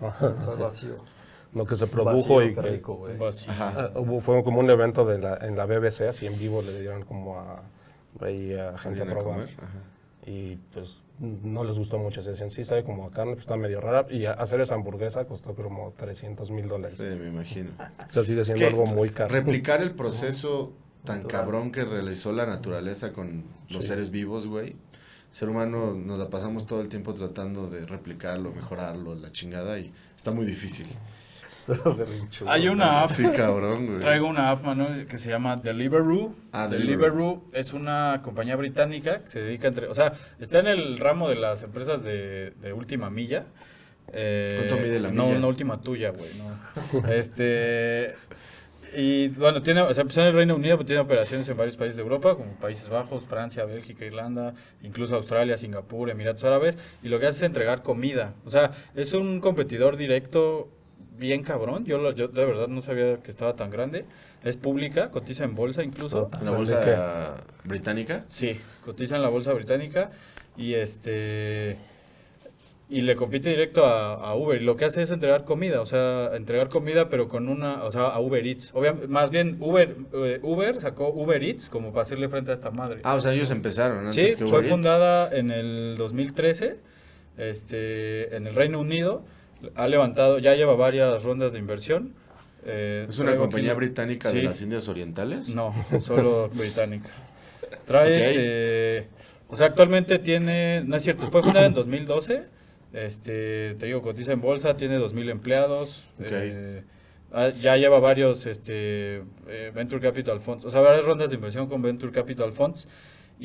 [0.60, 0.98] vacío.
[1.54, 3.06] Lo que se produjo Vacío, y que rico,
[3.96, 7.04] hubo- fue como un evento de la, en la BBC, así en vivo le dieron
[7.04, 7.62] como a,
[8.22, 9.48] ahí a gente a ¿Alguien a probar.
[10.26, 13.56] Y pues no les gustó mucho, se decían, sí, sabe como a carne, pues está
[13.56, 14.08] medio rara.
[14.10, 16.98] Y hacer esa hamburguesa costó como 300 mil dólares.
[16.98, 17.70] Sí, me imagino.
[18.10, 19.30] O sea, sigue Es siendo que algo muy caro.
[19.30, 20.74] Replicar el proceso
[21.04, 21.42] tan Natural.
[21.44, 23.90] cabrón que realizó la naturaleza con los Sí.
[23.90, 24.76] seres vivos, güey.
[25.32, 29.92] Ser humano nos la pasamos todo el tiempo tratando de replicarlo, mejorarlo, la chingada y
[30.16, 30.88] está muy difícil.
[32.48, 34.00] Hay una app, Sí, cabrón, güey.
[34.00, 36.36] traigo una app, mano, que se llama Deliveroo.
[36.52, 40.98] Ah, Deliveroo es una compañía británica que se dedica entre, o sea, está en el
[40.98, 43.46] ramo de las empresas de, de última milla.
[44.12, 45.40] Eh, ¿Cuánto mide la no, milla?
[45.40, 47.08] No, última tuya, güey, no.
[47.10, 48.16] este
[48.96, 51.78] y bueno, tiene, o sea, empezó en el Reino Unido, pero tiene operaciones en varios
[51.78, 54.54] países de Europa, como Países Bajos, Francia, Bélgica, Irlanda,
[54.84, 58.36] incluso Australia, Singapur, Emiratos Árabes, y lo que hace es entregar comida.
[58.46, 60.70] O sea, es un competidor directo
[61.18, 61.86] bien cabrón.
[61.86, 64.06] Yo, lo- yo de verdad no sabía que estaba tan grande.
[64.44, 66.30] Es pública, cotiza en bolsa incluso.
[66.42, 68.24] ¿Una bolsa británica?
[68.28, 70.12] Sí, cotiza en la bolsa británica
[70.58, 71.78] y este
[72.90, 74.62] y le compite directo a, a Uber.
[74.62, 77.90] Y lo que hace es entregar comida, o sea, entregar comida pero con una, o
[77.92, 78.72] sea, a Uber Eats.
[78.76, 82.70] Obviamente, más bien Uber eh, Uber sacó Uber Eats como para hacerle frente a esta
[82.70, 83.00] madre.
[83.04, 84.70] Ah, o sea, ellos empezaron antes Sí, que fue Eats.
[84.70, 86.76] fundada en el 2013
[87.38, 89.24] este, en el Reino Unido.
[89.76, 92.14] Ha levantado, ya lleva varias rondas de inversión.
[92.66, 94.38] Eh, ¿Es una compañía aquí- británica Sí.
[94.38, 95.54] de las Indias Orientales?
[95.54, 97.10] No, solo británica.
[97.86, 99.08] Trae este.
[99.50, 100.84] O sea, actualmente tiene.
[100.86, 102.44] No es cierto, fue fundada en 2012.
[102.94, 106.04] Este, te digo, cotiza en bolsa, tiene 2.000 empleados.
[106.20, 106.28] Ok.
[106.32, 106.84] eh,
[107.60, 111.82] ya lleva varios este, eh, Venture Capital Funds, o sea, varias rondas de inversión con
[111.82, 112.88] Venture Capital Funds.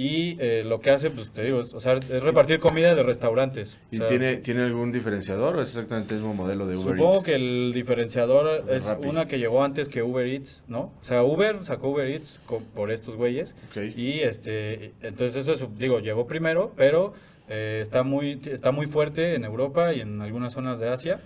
[0.00, 3.02] Y eh, lo que hace, pues te digo, es, o sea, es repartir comida de
[3.02, 3.78] restaurantes.
[3.90, 6.96] ¿Y O sea, tiene, tiene algún diferenciador o es exactamente el mismo modelo de Uber
[6.96, 7.24] Supongo Eats?
[7.24, 9.08] que el diferenciador De es Rappi.
[9.08, 10.92] una que llegó antes que Uber Eats, ¿no?
[11.00, 13.56] O sea, Uber sacó Uber Eats co- por estos güeyes.
[13.70, 13.96] Ok.
[13.96, 17.12] Y este, entonces eso es, digo, llegó primero, pero
[17.50, 21.18] Eh, está, muy, está muy fuerte en Europa y en algunas zonas de Asia.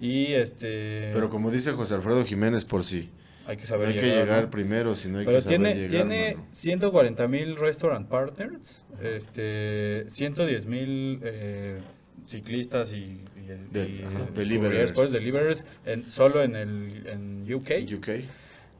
[0.00, 1.12] Y este.
[1.14, 3.08] Pero como dice José Alfredo Jiménez, por si
[3.48, 4.50] hay que saber hay que llegar, llegar ¿no?
[4.50, 5.90] primero, si no hay Pero que saber tiene, llegar.
[5.90, 6.48] tiene mano.
[6.52, 11.78] 140 mil restaurant partners, este, 110 mil eh,
[12.26, 14.92] ciclistas y, y- Del- y- ajá, deliverers.
[14.92, 17.70] couriers, deliverers en- solo en el en UK.
[17.96, 18.08] UK.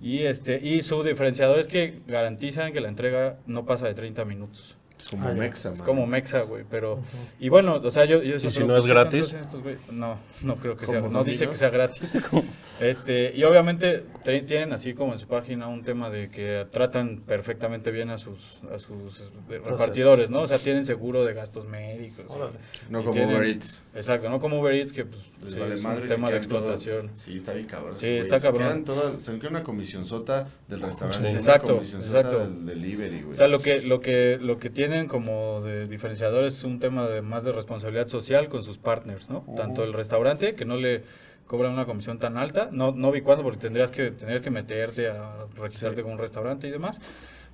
[0.01, 4.25] Y, este, y su diferenciador es que garantizan que la entrega no pasa de 30
[4.25, 4.77] minutos.
[4.99, 5.33] Es como Ah.
[5.33, 7.01] Mexa, Es como Mexa, güey, pero...
[7.39, 8.21] Y bueno, o sea, yo...
[8.23, 9.33] yo si no es ¿qué tanto gratis?
[9.35, 9.63] estos?
[9.93, 11.01] No, no creo que sea...
[11.01, 12.13] ¿Como No dice que sea gratis.
[12.81, 17.21] este Y obviamente te- tienen así como en su página un tema de que tratan
[17.27, 20.41] perfectamente bien a sus, a sus repartidores, ¿no?
[20.41, 22.27] O sea, tienen seguro de gastos médicos.
[22.29, 22.93] y-.
[22.93, 23.83] No y como tienen- Uber Eats.
[23.95, 26.03] Exacto, no como Uber Eats, que pues, Les sí, vale es madre.
[26.03, 27.11] un tema de quedan todo- explotación.
[27.15, 27.97] Sí, está bien cabrón.
[27.97, 28.39] Sí, está.
[28.39, 28.63] Se cabrón.
[28.67, 31.29] quedan todas- se queda una comisión sota del restaurante.
[31.29, 32.41] Una Exacto, exacto.
[32.41, 33.33] del delivery, güey.
[33.33, 37.07] O sea, lo que, lo que, lo que tienen como de diferenciador es un tema
[37.09, 39.45] de más de responsabilidad social con sus partners, ¿no?
[39.57, 41.03] Tanto el restaurante, que no le
[41.47, 45.09] cobran una comisión tan alta, no, no vi cuándo porque tendrías que, tendrías que meterte
[45.09, 46.03] a registrarte Sí.
[46.03, 47.01] con un restaurante y demás.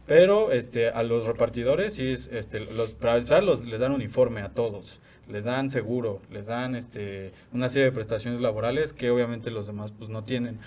[0.06, 4.42] Pero este, a los repartidores sí es, este, los, para entrar los, les dan uniforme
[4.42, 9.50] a todos, les dan seguro, les dan este, una serie de prestaciones laborales que obviamente
[9.50, 10.58] los demás pues no tienen.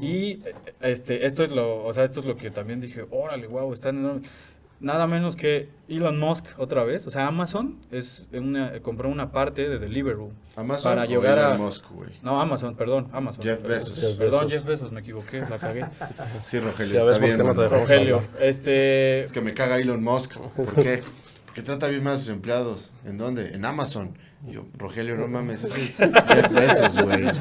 [0.00, 3.46] Y eh, este, esto es lo, o sea, esto es lo que también dije, órale,
[3.46, 4.28] wow, están enormes.
[4.82, 9.68] Nada menos que Elon Musk otra vez, o sea, Amazon es una, compró una parte
[9.68, 10.32] de Deliveroo.
[10.56, 12.10] Amazon para o llegar a- Musk, güey.
[12.20, 13.44] No, Amazon, perdón, Amazon.
[13.44, 13.78] Jeff perdón.
[13.78, 13.98] Bezos.
[14.00, 14.52] Jeff Perdón, Bezos.
[14.52, 15.86] Jeff Bezos, me equivoqué, la cagué.
[16.44, 19.22] Sí, Rogelio, está bien, Rogelio, este...
[19.22, 20.36] Es que me caga Elon Musk.
[20.36, 21.02] ¿Por qué?
[21.46, 22.92] Porque trata bien mal a sus empleados.
[23.04, 23.54] ¿En dónde?
[23.54, 24.18] En Amazon.
[24.48, 27.24] Y yo, Rogelio, no mames, ese es Jeff Bezos, güey.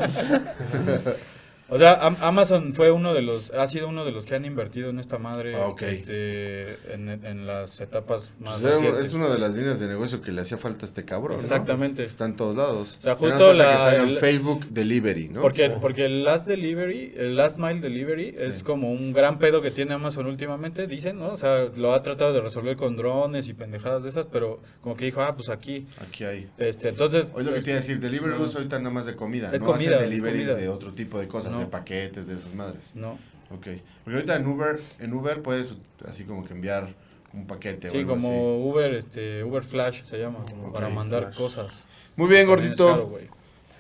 [1.72, 4.44] O sea, Am- Amazon fue uno de los, ha sido uno de los que han
[4.46, 9.06] invertido en esta madre Ah, este, en, en las etapas más Pues era- recientes.
[9.06, 11.38] es una de las líneas de negocio que le hacía falta a este cabrón.
[11.38, 11.42] ¿no?
[11.42, 12.04] Exactamente.
[12.04, 12.98] Está en todos lados.
[13.00, 15.42] O sea, justo la- que salga en el- Facebook Delivery, ¿no?
[15.42, 18.44] Porque, porque el last delivery, el last mile delivery Sí.
[18.46, 21.28] es como un gran pedo que tiene Amazon últimamente, dicen, ¿no?
[21.30, 24.98] O sea, lo ha tratado de resolver con drones y pendejadas de esas, pero como
[24.98, 25.88] que dijo, ah, pues aquí.
[26.06, 26.50] Aquí hay.
[26.58, 27.32] Este, entonces.
[27.34, 29.52] Hoy lo que pues, iba a decir, Deliveroo es ahorita nada más de comida.
[29.54, 30.62] Es no comida, hacen es deliveries comida.
[30.62, 31.61] de otro tipo de cosas, No.
[31.62, 32.94] De paquetes, de esas madres.
[32.96, 33.12] No.
[33.50, 33.68] Ok.
[34.04, 35.74] Porque ahorita en Uber, en Uber puedes
[36.08, 36.94] así como que enviar
[37.34, 38.70] un paquete o Sí, algo como así.
[38.70, 41.36] Uber, este, Uber Flash se llama, como para mandar Flash.
[41.38, 41.86] cosas.
[42.16, 42.90] Muy bien, gordito.
[42.90, 43.18] caro.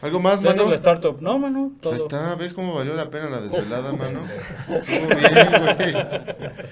[0.02, 0.68] ¿Algo más, mano?
[0.68, 1.22] la startup.
[1.22, 1.92] No, mano, todo.
[1.92, 4.22] Pues está, ¿ves cómo valió la pena la desvelada, mano?
[4.68, 5.94] Estuvo bien, güey.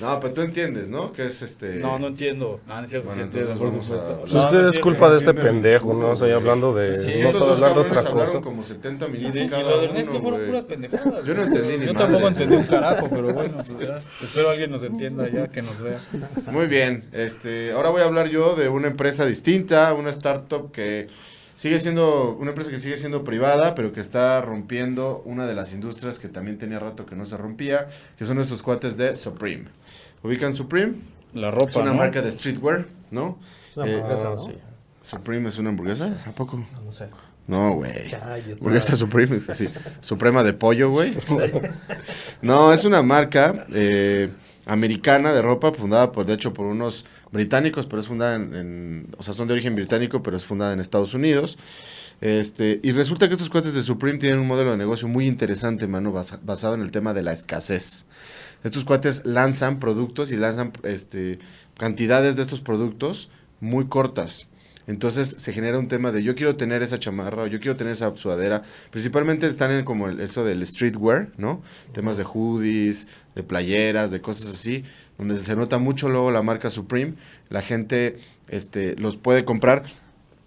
[0.00, 1.12] No, pero tú entiendes, ¿no?
[1.12, 1.76] Que es este...
[1.76, 2.60] No, no entiendo.
[2.68, 3.94] Ah, no es cierto, Bueno, sí entiendo, por supuesto.
[3.96, 6.12] a- Pues No, es no es culpa de este pendejo, ¿no?
[6.12, 6.98] Estoy hablando de...
[6.98, 8.40] Sí, Sí, no estos dos hablar de otra hablaron cosa.
[8.42, 11.24] como 70 Y, minutos de, y cada lo de Ernesto uno, fueron puras pendejadas.
[11.24, 14.82] Yo no entendí ni Yo tampoco entendí un carajo, pero bueno, pues espero alguien nos
[14.82, 16.00] entienda ya, que nos vea.
[16.50, 21.08] Muy bien, este, ahora voy a hablar yo de una empresa distinta, una startup que
[21.54, 25.72] sigue siendo, una empresa que sigue siendo privada, pero que está rompiendo una de las
[25.72, 27.88] industrias que también tenía rato que no se rompía,
[28.18, 29.66] que son nuestros cuates de Supreme.
[30.22, 30.94] ¿Ubican Supreme?
[31.34, 31.94] La ropa, Es una ¿no?
[31.96, 33.38] marca de streetwear, ¿no?
[33.70, 34.44] Es una Eh, hamburguesa, Ah, ¿no?
[34.46, 34.52] sí.
[35.02, 36.56] Supreme es una hamburguesa, ¿a poco?
[36.58, 37.06] No, no sé.
[37.48, 37.92] No, güey.
[38.14, 39.68] Hamburguesa Supreme, sí.
[40.00, 41.16] Suprema de pollo, güey.
[42.42, 44.30] No, es una marca eh,
[44.66, 49.06] americana de ropa fundada por, de hecho, por unos británicos, pero es fundada en, en-
[49.18, 51.58] o sea, son de origen británico, pero es fundada en Estados Unidos.
[52.20, 55.88] Este, y resulta que estos cuates de Supreme tienen un modelo de negocio muy interesante,
[55.88, 58.06] mano, basa- basado en el tema de la escasez.
[58.64, 61.38] Estos cuates lanzan productos y lanzan este,
[61.76, 64.46] cantidades de estos productos muy cortas.
[64.86, 67.92] Entonces se genera un tema de yo quiero tener esa chamarra o yo quiero tener
[67.92, 68.62] esa sudadera.
[68.90, 71.62] Principalmente están en como el, eso del streetwear, ¿no?
[71.92, 74.84] Temas de hoodies, de playeras, de cosas así,
[75.18, 77.14] donde se nota mucho luego la marca Supreme.
[77.48, 78.16] La gente
[78.48, 79.84] este, los puede comprar.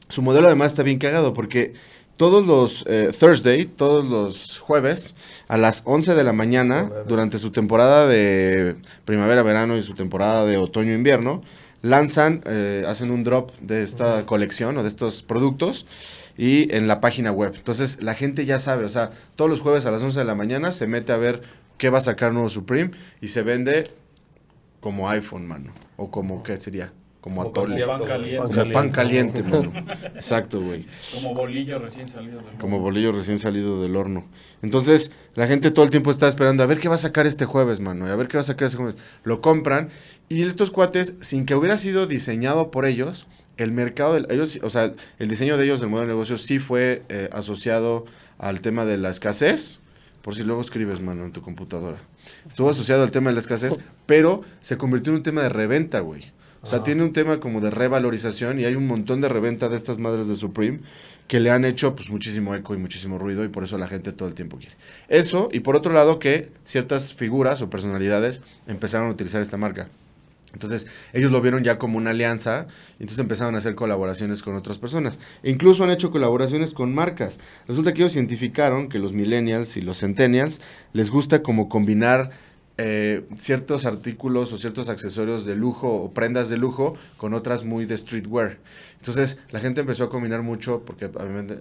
[0.10, 1.74] Su modelo además está bien cagado porque
[2.18, 5.16] todos los eh, Thursday, todos los jueves,
[5.48, 10.58] a las 11 de la mañana, durante su temporada de primavera-verano y su temporada de
[10.58, 11.44] otoño-invierno,
[11.82, 15.86] lanzan, eh, hacen un drop de esta colección o de estos productos
[16.38, 17.54] y en la página web.
[17.56, 20.36] Entonces la gente ya sabe, o sea, todos los jueves a las 11 de la
[20.36, 21.42] mañana se mete a ver
[21.78, 22.92] qué va a sacar nuevo Supreme
[23.22, 23.84] y se vende
[24.80, 25.74] como iPhone, mano.
[25.98, 26.92] O como, ¿qué sería?
[27.26, 27.84] Como Como atole.
[27.84, 28.54] concierto, Pan caliente.
[28.54, 29.74] Como pan caliente, mano.
[30.16, 30.86] Exacto, güey.
[31.12, 34.26] Como bolillo recién salido del Como bolillo recién salido del horno.
[34.62, 37.46] Entonces, la gente todo el tiempo está esperando a ver qué va a sacar este
[37.46, 38.08] jueves, mano.
[38.08, 38.98] y A ver qué va a sacar este jueves.
[39.24, 39.90] Lo compran.
[40.30, 43.26] Y estos cuates, sin que hubiera sido diseñado por ellos,
[43.58, 46.60] el mercado de ellos, o sea, el diseño de ellos del modelo de negocio sí
[46.60, 48.06] fue eh, asociado
[48.38, 49.82] al tema de la escasez.
[50.22, 51.98] Por si luego escribes, mano, en tu computadora.
[52.48, 56.02] Estuvo asociado al tema de la escasez, pero se convirtió en un tema de reventa,
[56.02, 56.35] güey.
[56.66, 59.78] O sea, tiene un tema como de revalorización y hay un montón de reventa de
[59.78, 60.80] estas madres de Supreme
[61.28, 64.12] que le han hecho pues muchísimo eco y muchísimo ruido y por eso la gente
[64.14, 64.76] todo el tiempo quiere.
[65.08, 69.90] Eso y por otro lado que ciertas figuras o personalidades empezaron a utilizar esta marca.
[70.54, 74.56] Entonces, ellos lo vieron ya como una alianza, y entonces empezaron a hacer colaboraciones con
[74.56, 75.20] otras personas.
[75.44, 77.40] E incluso han hecho colaboraciones con marcas.
[77.68, 80.62] Resulta que ellos identificaron que los millennials y los centennials
[80.94, 82.32] les gusta como combinar
[82.78, 87.86] eh, ciertos artículos o ciertos accesorios de lujo o prendas de lujo con otras muy
[87.86, 88.58] de streetwear.
[88.98, 91.10] Entonces la gente empezó a combinar mucho porque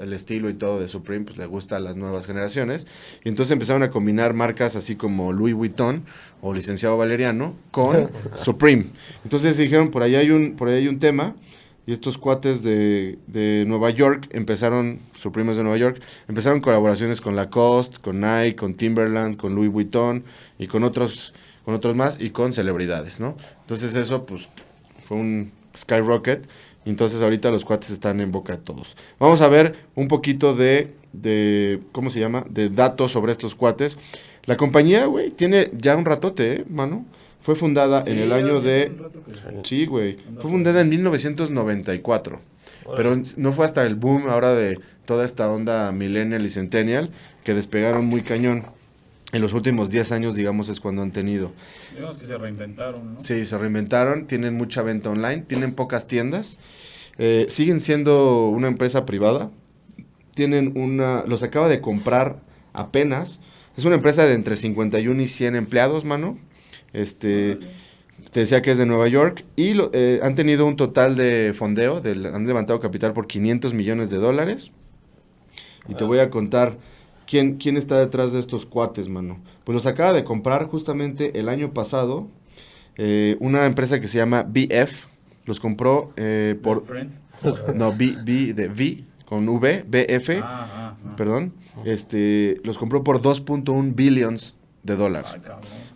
[0.00, 2.88] el estilo y todo de Supreme pues le gusta a las nuevas generaciones
[3.22, 6.04] y entonces empezaron a combinar marcas así como Louis Vuitton
[6.40, 8.86] o licenciado Valeriano con Supreme.
[9.22, 11.36] Entonces dijeron por ahí hay un por ahí hay un tema
[11.86, 17.36] y estos cuates de, de Nueva York empezaron, Supremes de Nueva York, empezaron colaboraciones con
[17.36, 20.24] Lacoste, con Nike, con Timberland, con Louis Vuitton
[20.64, 21.34] y con otros,
[21.64, 23.36] con otros más y con celebridades, ¿no?
[23.60, 24.48] Entonces eso pues
[25.06, 26.46] fue un skyrocket
[26.84, 28.96] entonces ahorita los cuates están en boca de todos.
[29.18, 32.44] Vamos a ver un poquito de, de ¿cómo se llama?
[32.48, 33.98] De datos sobre estos cuates.
[34.44, 37.06] La compañía, güey, tiene ya un ratote, ¿eh, mano?
[37.40, 38.92] Fue fundada en el año de...
[39.64, 40.16] Sí, güey.
[40.40, 42.40] Fue fundada en 1994.
[42.96, 47.10] Pero no fue hasta el boom ahora de toda esta onda millennial y centennial
[47.42, 48.66] que despegaron muy cañón.
[49.34, 51.50] En los últimos 10 años, digamos, es cuando han tenido.
[51.92, 53.18] Digamos que se reinventaron, ¿no?
[53.18, 56.58] Sí, se reinventaron, tienen mucha venta online, tienen pocas tiendas,
[57.18, 59.50] eh, siguen siendo una empresa privada,
[60.36, 62.36] tienen una, los acaba de comprar
[62.74, 63.40] apenas,
[63.76, 66.38] es una empresa de entre 51 y 100 empleados, mano,
[66.92, 67.58] este,
[68.30, 71.54] te decía que es de Nueva York, y lo- eh, han tenido un total de
[71.56, 74.70] fondeo, han levantado capital por 500 millones de dólares,
[75.88, 76.78] y te voy a contar
[77.26, 79.38] quién, quién está detrás de estos cuates, mano.
[79.64, 82.28] Pues los acaba de comprar justamente el año pasado
[82.96, 85.06] eh, una empresa que se llama BF.
[85.46, 86.84] Los compró eh, por...
[87.74, 91.16] No, B, B de V, con V, BF, Ah, ah, ah.
[91.16, 91.52] perdón.
[91.84, 95.30] Este, los compró por 2.1 billions de dólares.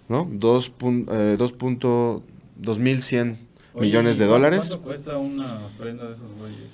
[0.09, 0.29] ¿no?
[0.31, 2.22] 2 pun- eh, 2.2
[2.57, 3.39] 2100
[3.74, 4.68] Oye, millones ¿y de dólares.
[4.68, 6.68] ¿Cuánto cuesta una prenda de esos güeyes?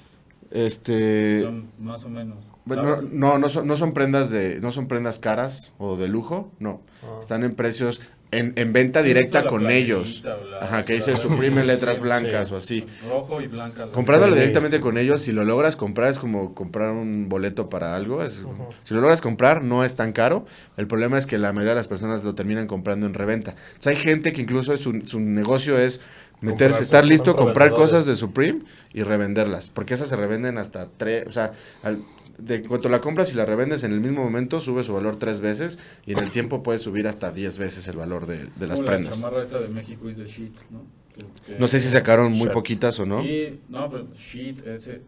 [0.50, 2.38] Este, Son más o menos.
[2.64, 3.10] Bueno, ¿sabes?
[3.12, 6.50] no, no, no son, no son prendas de, no son prendas caras o de lujo,
[6.58, 6.80] no.
[7.02, 7.18] Ah.
[7.20, 8.00] Están en precios,
[8.30, 10.24] en, en venta directa con ellos.
[10.24, 12.54] la Ajá, que dice en letras blancas sí.
[12.54, 12.86] o así.
[13.08, 13.86] Rojo y blanca.
[13.92, 18.22] Comprándolo directamente con ellos, si lo logras comprar es como comprar un boleto para algo.
[18.22, 18.42] Es,
[18.82, 20.46] Si lo logras comprar no es tan caro.
[20.76, 23.54] El problema es que la mayoría de las personas lo terminan comprando en reventa.
[23.78, 26.00] O sea, hay gente que incluso su, su negocio es
[26.40, 28.60] meterse, estar listo, comprar cosas de Supreme
[28.92, 29.68] y revenderlas.
[29.70, 31.52] Porque esas se revenden hasta tres, o sea,
[31.82, 32.02] al-
[32.39, 35.41] de cuanto la compras y la revendes en el mismo momento, sube su valor tres
[35.41, 38.80] veces y en el tiempo puede subir hasta diez veces el valor de, de las
[38.80, 39.16] Como prendas.
[39.16, 40.82] La chamarra esta de México is the shit, ¿no?
[41.14, 42.53] Que- que- No sé si sacaron muy Shit.
[42.53, 43.22] poquitas o no.
[43.22, 45.01] Sí, no, pero shit, ese,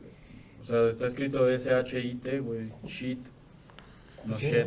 [0.62, 3.18] o sea, está escrito S-H-I-T, güey, shit,
[4.24, 4.66] no shit.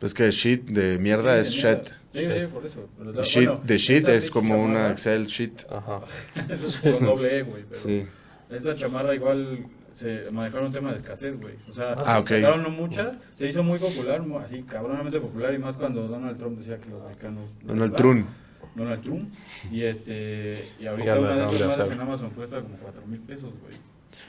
[0.00, 1.90] Es que shit de mierda es Sí, de shit.
[2.12, 2.34] mierda.
[2.34, 2.88] Sí, sí, por eso.
[2.98, 5.66] pero está- Shit bueno, de shit esa es como una Excel sheet.
[5.70, 6.00] Ajá.
[6.48, 8.04] Eso es con doble E, güey, pero Sí.
[8.50, 11.54] esa chamarra igual se manejaron un tema de escasez, güey.
[11.68, 15.76] O sea, Ah, sacaron no muchas, se hizo muy popular, así cabronamente popular, y más
[15.78, 17.48] cuando Donald Trump decía que los mexicanos...
[17.62, 17.94] Donald.
[17.96, 18.26] Trump.
[18.74, 19.32] Donald Trump.
[19.70, 23.20] Y este y Ya ahorita una de esas madres en Amazon cuesta como 4 mil
[23.20, 23.74] pesos, güey.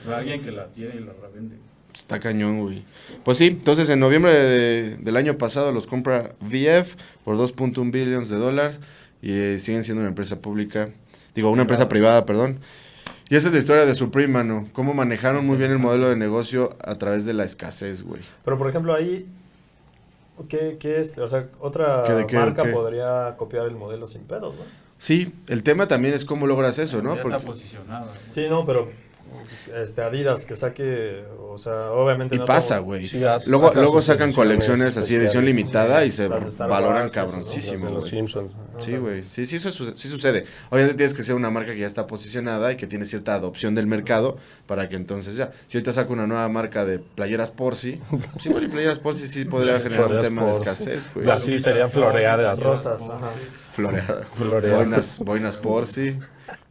[0.01, 1.57] O sea, alguien que la tiene y la revende.
[1.95, 2.83] Está cañón, güey.
[3.23, 8.29] Pues sí, entonces en noviembre de- del año pasado los compra VF por 2.1 billones
[8.29, 8.79] de dólares
[9.21, 10.89] y eh, siguen siendo una empresa pública,
[11.33, 12.59] digo, una empresa privada, perdón.
[13.29, 14.69] Y esa es la historia de Supreme, mano.
[14.73, 18.21] Cómo manejaron muy bien el modelo de negocio a través de la escasez, güey.
[18.43, 19.27] Pero por ejemplo ahí,
[20.47, 21.17] ¿qué, qué es?
[21.17, 24.61] O sea, otra ¿Qué de qué, marca podría copiar el modelo sin pedos, ¿no?
[24.97, 27.15] Sí, el tema también es cómo logras eso, ¿no?
[27.15, 28.05] Ya Porque, está posicionada.
[28.05, 28.17] güey.
[28.31, 28.89] Sí, no, pero
[29.75, 33.07] este Adidas que saque, o sea, obviamente y no pasa, güey.
[33.07, 37.87] Sí, Luego, sacan luego sacan colecciones así, edición limitada y se Las valoran cabroncísimo, Los
[37.87, 38.09] de los güey.
[38.11, 38.51] Simpsons.
[38.79, 39.23] Sí, güey.
[39.23, 40.45] Sí, sí, eso sí sucede.
[40.69, 43.75] Obviamente tienes que ser una marca que ya está posicionada y que tiene cierta adopción
[43.75, 45.51] del mercado para que entonces ya.
[45.67, 48.01] Si ahorita saco una nueva marca de playeras Porsi,
[48.39, 51.29] sí, güey, playeras Porsi sí podría generar un tema de escasez, güey.
[51.29, 52.59] Así serían floreadas.
[52.59, 53.29] Rosas, ajá.
[53.75, 54.29] Floreadas.
[54.35, 54.79] Floreadas.
[54.79, 56.17] Boinas, boinas Porsi.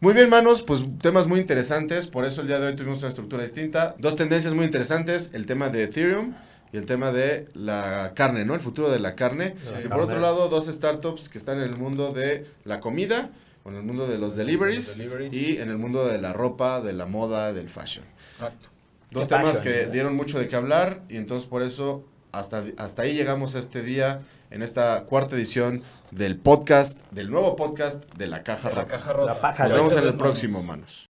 [0.01, 2.07] Muy bien, manos, pues temas muy interesantes.
[2.07, 3.95] Por eso el día de hoy tuvimos una estructura distinta.
[3.99, 6.35] Dos tendencias muy interesantes: el tema de Ethereum
[6.73, 8.55] y el tema de la carne, ¿no?
[8.55, 9.55] El futuro de la carne.
[9.63, 9.75] Sí.
[9.85, 13.31] y por otro lado, dos startups que están en el mundo de la comida,
[13.65, 14.99] o en el mundo de los deliveries,
[15.31, 18.07] y en el mundo de la ropa, de la moda, del fashion.
[18.33, 18.71] Exacto.
[19.11, 19.63] Dos temas fashion.
[19.63, 23.59] que dieron mucho de qué hablar y entonces por eso hasta, hasta ahí llegamos a
[23.59, 25.83] este día en esta cuarta edición
[26.15, 28.97] del podcast, del nuevo podcast de la Caja De la Rota.
[28.97, 29.15] caja.
[29.25, 31.11] La paja Nos vemos en el próximo, manos.